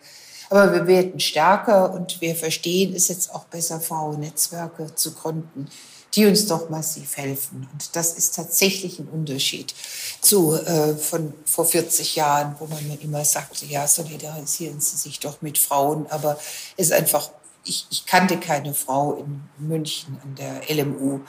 [0.50, 5.70] aber wir werden stärker und wir verstehen es jetzt auch besser, Frauennetzwerke zu gründen,
[6.16, 7.70] die uns doch massiv helfen.
[7.72, 9.76] Und das ist tatsächlich ein Unterschied
[10.20, 15.44] zu äh, von vor 40 Jahren, wo man immer sagte, ja, solidarisieren Sie sich doch
[15.44, 16.08] mit Frauen.
[16.10, 16.40] Aber
[16.76, 17.30] es ist einfach,
[17.66, 21.20] ich, ich kannte keine Frau in München an der LMU,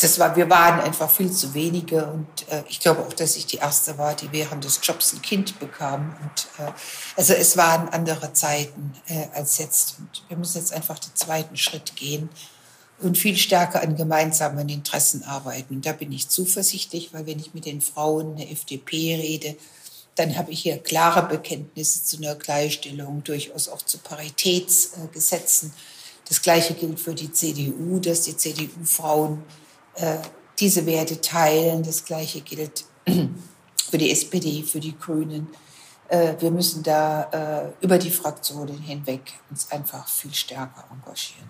[0.00, 3.46] das war, wir waren einfach viel zu wenige und äh, ich glaube auch, dass ich
[3.46, 6.14] die erste war, die während des Jobs ein Kind bekam.
[6.22, 6.70] Und äh,
[7.16, 9.96] also es waren andere Zeiten äh, als jetzt.
[9.98, 12.28] Und wir müssen jetzt einfach den zweiten Schritt gehen
[13.00, 15.74] und viel stärker an gemeinsamen Interessen arbeiten.
[15.74, 19.56] Und da bin ich zuversichtlich, weil wenn ich mit den Frauen der FDP rede,
[20.14, 25.72] dann habe ich hier klare Bekenntnisse zu einer Gleichstellung, durchaus auch zu Paritätsgesetzen.
[26.28, 29.42] Das Gleiche gilt für die CDU, dass die CDU-Frauen
[29.94, 30.18] äh,
[30.58, 31.82] diese Werte teilen.
[31.82, 32.84] Das Gleiche gilt
[33.90, 35.48] für die SPD, für die Grünen.
[36.08, 41.48] Äh, wir müssen da äh, über die Fraktionen hinweg uns einfach viel stärker engagieren.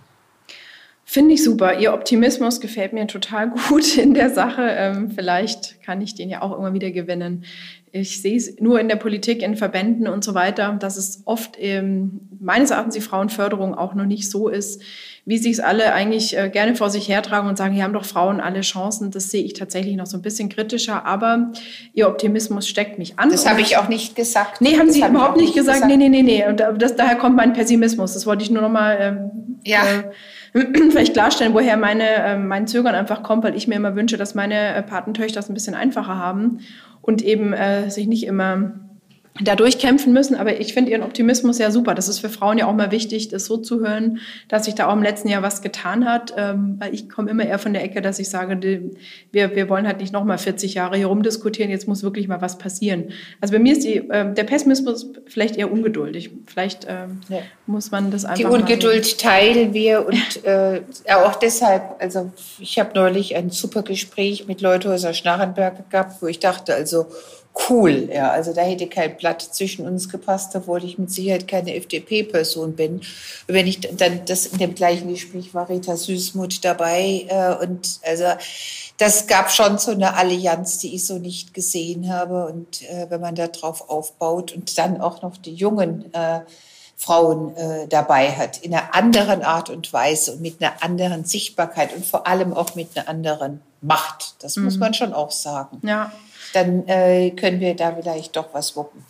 [1.10, 1.78] Finde ich super.
[1.78, 4.60] Ihr Optimismus gefällt mir total gut in der Sache.
[4.68, 7.46] Ähm, vielleicht kann ich den ja auch immer wieder gewinnen.
[7.92, 11.56] Ich sehe es nur in der Politik, in Verbänden und so weiter, dass es oft
[11.58, 14.82] ähm, meines Erachtens die Frauenförderung auch noch nicht so ist,
[15.24, 18.04] wie sie es alle eigentlich äh, gerne vor sich hertragen und sagen, hier haben doch
[18.04, 19.10] Frauen alle Chancen.
[19.10, 21.06] Das sehe ich tatsächlich noch so ein bisschen kritischer.
[21.06, 21.52] Aber
[21.94, 23.30] ihr Optimismus steckt mich an.
[23.30, 24.60] Das habe ich auch nicht gesagt.
[24.60, 25.84] Nee, haben das Sie hab überhaupt nicht gesagt.
[25.84, 25.90] gesagt.
[25.90, 26.46] Nee, nee, nee, nee.
[26.46, 28.12] Und das, daher kommt mein Pessimismus.
[28.12, 29.30] Das wollte ich nur noch mal ähm,
[29.64, 29.82] ja.
[29.84, 30.10] Äh,
[30.52, 34.34] vielleicht klarstellen, woher meine, äh, mein Zögern einfach kommt, weil ich mir immer wünsche, dass
[34.34, 36.60] meine äh, Patentöchter es ein bisschen einfacher haben
[37.02, 38.72] und eben äh, sich nicht immer
[39.40, 40.34] da durchkämpfen müssen.
[40.36, 41.94] Aber ich finde Ihren Optimismus ja super.
[41.94, 44.18] Das ist für Frauen ja auch mal wichtig, das so zu hören,
[44.48, 46.34] dass sich da auch im letzten Jahr was getan hat.
[46.36, 48.90] Ähm, weil ich komme immer eher von der Ecke, dass ich sage, die,
[49.32, 51.70] wir, wir wollen halt nicht noch mal 40 Jahre hier rumdiskutieren.
[51.70, 53.10] Jetzt muss wirklich mal was passieren.
[53.40, 56.30] Also bei mir ist die, äh, der Pessimismus vielleicht eher ungeduldig.
[56.46, 57.38] Vielleicht äh, ja.
[57.66, 58.38] muss man das einfach.
[58.38, 60.80] Die Ungeduld teilen wir und äh,
[61.14, 61.96] auch deshalb.
[62.00, 67.06] Also ich habe neulich ein super Gespräch mit Leuthäuser Schnarrenberg gehabt, wo ich dachte, also
[67.68, 68.08] cool.
[68.12, 72.74] Ja, also da hätte kein Blatt zwischen uns gepasst, obwohl ich mit Sicherheit keine FDP-Person
[72.74, 73.00] bin.
[73.46, 78.24] Wenn ich dann das in dem gleichen Gespräch war Rita Süßmuth dabei äh, und also
[78.98, 82.46] das gab schon so eine Allianz, die ich so nicht gesehen habe.
[82.46, 86.40] Und äh, wenn man da drauf aufbaut und dann auch noch die jungen äh,
[86.96, 91.94] Frauen äh, dabei hat, in einer anderen Art und Weise und mit einer anderen Sichtbarkeit
[91.94, 94.34] und vor allem auch mit einer anderen Macht.
[94.40, 94.64] Das mhm.
[94.64, 95.80] muss man schon auch sagen.
[95.82, 96.12] Ja
[96.54, 99.04] dann äh, können wir da vielleicht doch was wuppen.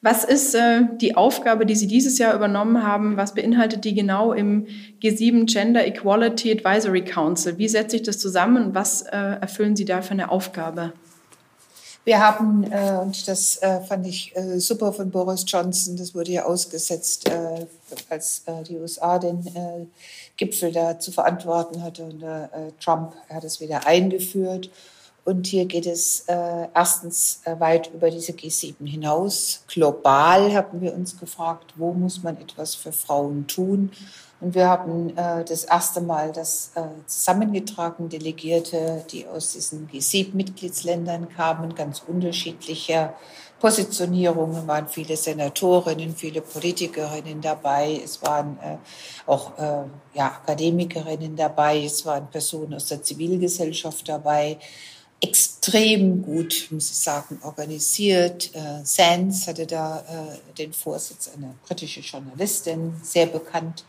[0.00, 3.16] Was ist äh, die Aufgabe, die Sie dieses Jahr übernommen haben?
[3.16, 4.66] Was beinhaltet die genau im
[5.02, 7.58] G7 Gender Equality Advisory Council?
[7.58, 10.92] Wie setzt sich das zusammen und was äh, erfüllen Sie da für eine Aufgabe?
[12.08, 16.32] Wir haben, äh, und das äh, fand ich äh, super von Boris Johnson, das wurde
[16.32, 17.66] ja ausgesetzt, äh,
[18.08, 19.90] als die USA den
[20.38, 22.24] Gipfel da zu verantworten hatte und
[22.80, 24.70] Trump hat es wieder eingeführt.
[25.28, 29.62] Und hier geht es äh, erstens äh, weit über diese G7 hinaus.
[29.68, 33.90] Global haben wir uns gefragt, wo muss man etwas für Frauen tun?
[34.40, 41.28] Und wir haben äh, das erste Mal das äh, zusammengetragen, Delegierte, die aus diesen G7-Mitgliedsländern
[41.28, 43.12] kamen, ganz unterschiedlicher
[43.60, 48.78] Positionierungen, waren viele Senatorinnen, viele Politikerinnen dabei, es waren äh,
[49.26, 54.56] auch äh, ja, Akademikerinnen dabei, es waren Personen aus der Zivilgesellschaft dabei
[55.20, 58.54] extrem gut, muss ich sagen, organisiert.
[58.54, 63.84] Äh, Sands hatte da äh, den Vorsitz, eine britische Journalistin, sehr bekannt,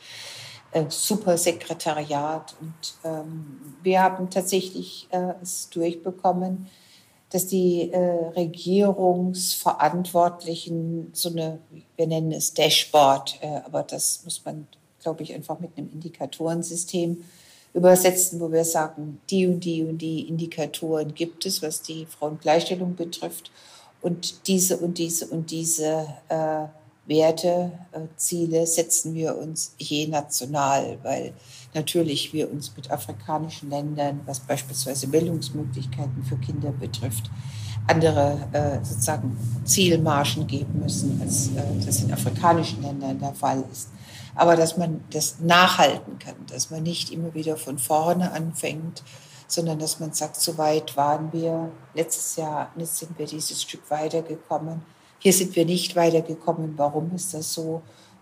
[0.71, 2.55] äh, super Sekretariat.
[2.59, 2.73] Und
[3.03, 6.67] ähm, wir haben tatsächlich äh, es durchbekommen,
[7.29, 11.59] dass die äh, Regierungsverantwortlichen so eine,
[11.95, 14.67] wir nennen es Dashboard, äh, aber das muss man,
[14.99, 17.23] glaube ich, einfach mit einem Indikatorensystem
[17.73, 22.95] übersetzen, wo wir sagen, die und die und die Indikatoren gibt es, was die Frauengleichstellung
[22.95, 23.51] betrifft.
[24.01, 26.65] Und diese und diese und diese äh,
[27.05, 31.33] Werte, äh, Ziele setzen wir uns je national, weil
[31.73, 37.29] natürlich wir uns mit afrikanischen Ländern, was beispielsweise Bildungsmöglichkeiten für Kinder betrifft,
[37.87, 43.89] andere äh, sozusagen Zielmarschen geben müssen, als äh, das in afrikanischen Ländern der Fall ist
[44.35, 49.03] aber dass man das nachhalten kann, dass man nicht immer wieder von vorne anfängt,
[49.47, 53.89] sondern dass man sagt, so weit waren wir letztes Jahr, jetzt sind wir dieses Stück
[53.89, 54.81] weitergekommen.
[55.17, 56.73] Hier sind wir nicht weitergekommen.
[56.77, 57.81] Warum ist das so?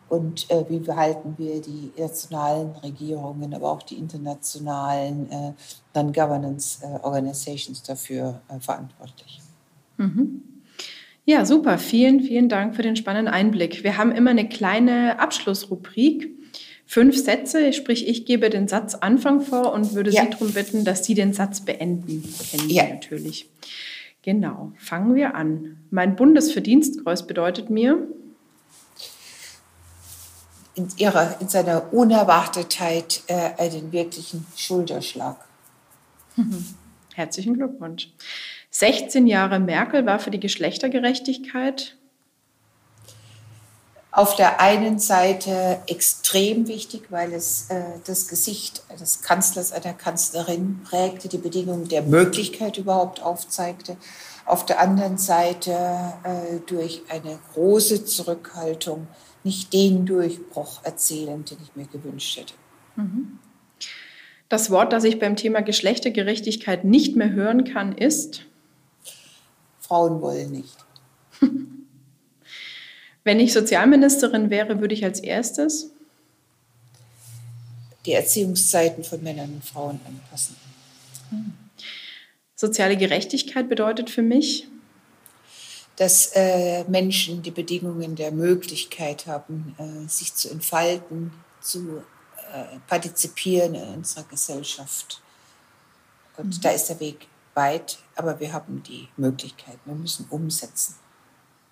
[0.10, 5.54] Und äh, wie behalten wir die nationalen Regierungen, aber auch die internationalen äh,
[5.94, 9.42] Non-Governance äh, dafür äh, verantwortlich?
[9.98, 10.57] Mhm.
[11.30, 11.78] Ja, super.
[11.78, 13.84] Vielen, vielen Dank für den spannenden Einblick.
[13.84, 16.30] Wir haben immer eine kleine Abschlussrubrik.
[16.86, 20.24] Fünf Sätze, sprich, ich gebe den Satz Anfang vor und würde ja.
[20.24, 22.24] Sie darum bitten, dass Sie den Satz beenden.
[22.50, 22.86] Kennen ja.
[22.86, 23.50] Sie natürlich.
[24.22, 24.72] Genau.
[24.78, 25.80] Fangen wir an.
[25.90, 28.08] Mein Bundesverdienstkreuz bedeutet mir,
[30.76, 35.36] in, ihrer, in seiner Unerwartetheit äh, einen wirklichen Schulterschlag.
[37.16, 38.14] Herzlichen Glückwunsch.
[38.80, 41.98] 16 Jahre Merkel war für die Geschlechtergerechtigkeit
[44.12, 50.82] auf der einen Seite extrem wichtig, weil es äh, das Gesicht des Kanzlers, einer Kanzlerin
[50.88, 53.98] prägte, die Bedingungen der Möglichkeit überhaupt aufzeigte.
[54.46, 55.72] Auf der anderen Seite
[56.24, 59.08] äh, durch eine große Zurückhaltung
[59.44, 62.54] nicht den Durchbruch erzielen, den ich mir gewünscht hätte.
[62.96, 63.40] Mhm.
[64.50, 68.47] Das Wort, das ich beim Thema Geschlechtergerechtigkeit nicht mehr hören kann, ist
[69.88, 70.78] Frauen wollen nicht.
[73.24, 75.92] Wenn ich Sozialministerin wäre, würde ich als erstes
[78.06, 80.56] die Erziehungszeiten von Männern und Frauen anpassen.
[82.56, 84.68] Soziale Gerechtigkeit bedeutet für mich,
[85.98, 92.02] dass äh, Menschen die Bedingungen der Möglichkeit haben, äh, sich zu entfalten, zu
[92.54, 95.22] äh, partizipieren in unserer Gesellschaft.
[96.38, 96.62] Und mhm.
[96.62, 97.28] da ist der Weg
[97.58, 100.96] weit, aber wir haben die Möglichkeit, wir müssen umsetzen.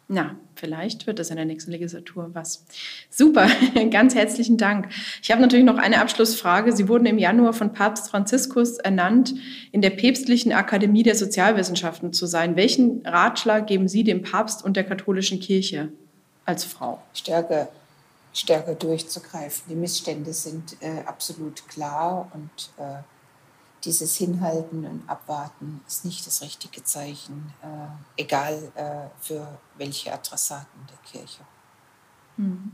[0.08, 2.64] Na, vielleicht wird das in der nächsten Legislatur was.
[3.10, 3.48] Super,
[3.90, 4.90] ganz herzlichen Dank.
[5.24, 6.74] Ich habe natürlich noch eine Abschlussfrage.
[6.74, 9.34] Sie wurden im Januar von Papst Franziskus ernannt,
[9.72, 12.56] in der Päpstlichen Akademie der Sozialwissenschaften zu sein.
[12.56, 15.90] Welchen Ratschlag geben Sie dem Papst und der katholischen Kirche
[16.46, 17.02] als Frau?
[17.16, 17.70] Stärker,
[18.32, 19.64] stärker durchzugreifen.
[19.70, 23.00] Die Missstände sind äh, absolut klar und äh,
[23.86, 30.80] dieses Hinhalten und Abwarten ist nicht das richtige Zeichen, äh, egal äh, für welche Adressaten
[30.90, 31.42] der Kirche.
[32.38, 32.72] Hm.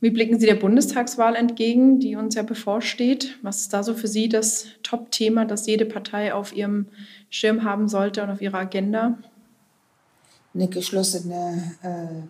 [0.00, 3.38] Wie blicken Sie der Bundestagswahl entgegen, die uns ja bevorsteht?
[3.42, 6.88] Was ist da so für Sie das Top-Thema, das jede Partei auf ihrem
[7.30, 9.16] Schirm haben sollte und auf ihrer Agenda?
[10.54, 12.26] Eine geschlossene äh,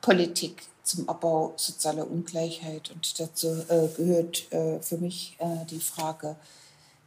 [0.00, 2.90] Politik zum Abbau sozialer Ungleichheit.
[2.90, 6.36] Und dazu äh, gehört äh, für mich äh, die Frage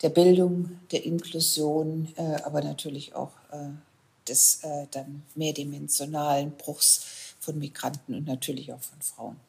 [0.01, 3.69] der Bildung, der Inklusion, äh, aber natürlich auch äh,
[4.28, 7.01] des äh, dann mehrdimensionalen Bruchs
[7.39, 9.46] von Migranten und natürlich auch von Frauen.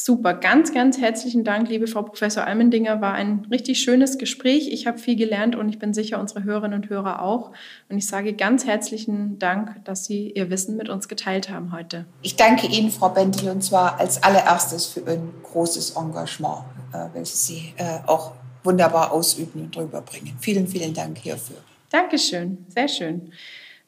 [0.00, 3.00] Super, ganz, ganz herzlichen Dank, liebe Frau Professor Almendinger.
[3.00, 4.68] War ein richtig schönes Gespräch.
[4.72, 7.50] Ich habe viel gelernt und ich bin sicher, unsere Hörerinnen und Hörer auch.
[7.88, 12.04] Und ich sage ganz herzlichen Dank, dass Sie Ihr Wissen mit uns geteilt haben heute.
[12.22, 16.60] Ich danke Ihnen, Frau Bentel, und zwar als allererstes für Ihr großes Engagement,
[16.92, 20.36] äh, welches Sie äh, auch wunderbar ausüben und rüberbringen.
[20.38, 21.56] Vielen, vielen Dank hierfür.
[21.90, 23.32] Dankeschön, sehr schön.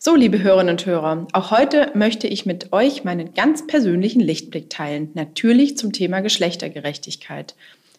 [0.03, 4.71] So, liebe Hörerinnen und Hörer, auch heute möchte ich mit euch meinen ganz persönlichen Lichtblick
[4.71, 7.55] teilen, natürlich zum Thema Geschlechtergerechtigkeit.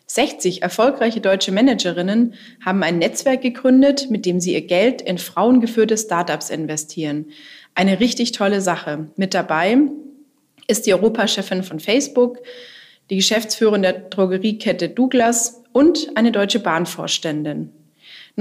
[0.08, 2.34] 60 erfolgreiche deutsche Managerinnen
[2.66, 7.28] haben ein Netzwerk gegründet, mit dem sie ihr Geld in frauengeführte Startups investieren.
[7.76, 9.12] Eine richtig tolle Sache.
[9.16, 9.78] Mit dabei
[10.66, 12.39] ist die Europachefin von Facebook,
[13.12, 17.70] die Geschäftsführerin der Drogeriekette Douglas und eine deutsche Bahnvorständin.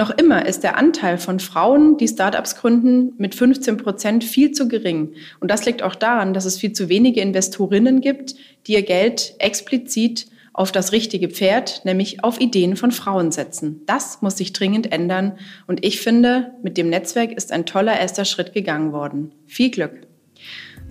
[0.01, 4.67] Noch immer ist der Anteil von Frauen, die Startups gründen, mit 15 Prozent viel zu
[4.67, 5.13] gering.
[5.41, 8.35] Und das liegt auch daran, dass es viel zu wenige Investorinnen gibt,
[8.67, 13.83] die ihr Geld explizit auf das richtige Pferd, nämlich auf Ideen von Frauen setzen.
[13.85, 15.37] Das muss sich dringend ändern.
[15.67, 19.33] Und ich finde, mit dem Netzwerk ist ein toller erster Schritt gegangen worden.
[19.45, 20.10] Viel Glück!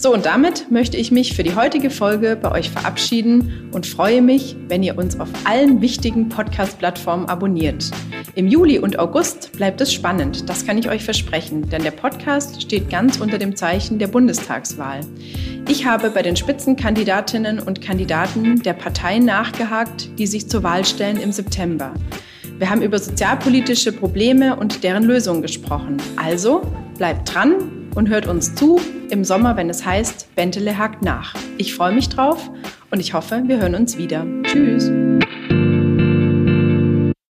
[0.02, 4.22] So, und damit möchte ich mich für die heutige Folge bei euch verabschieden und freue
[4.22, 7.91] mich, wenn ihr uns auf allen wichtigen Podcast-Plattformen abonniert.
[8.34, 12.62] Im Juli und August bleibt es spannend, das kann ich euch versprechen, denn der Podcast
[12.62, 15.02] steht ganz unter dem Zeichen der Bundestagswahl.
[15.68, 21.18] Ich habe bei den Spitzenkandidatinnen und Kandidaten der Parteien nachgehakt, die sich zur Wahl stellen
[21.18, 21.93] im September.
[22.58, 25.97] Wir haben über sozialpolitische Probleme und deren Lösungen gesprochen.
[26.16, 26.62] Also
[26.97, 28.80] bleibt dran und hört uns zu
[29.10, 31.36] im Sommer, wenn es heißt, Bentele hakt nach.
[31.58, 32.50] Ich freue mich drauf
[32.91, 34.26] und ich hoffe, wir hören uns wieder.
[34.43, 34.89] Tschüss.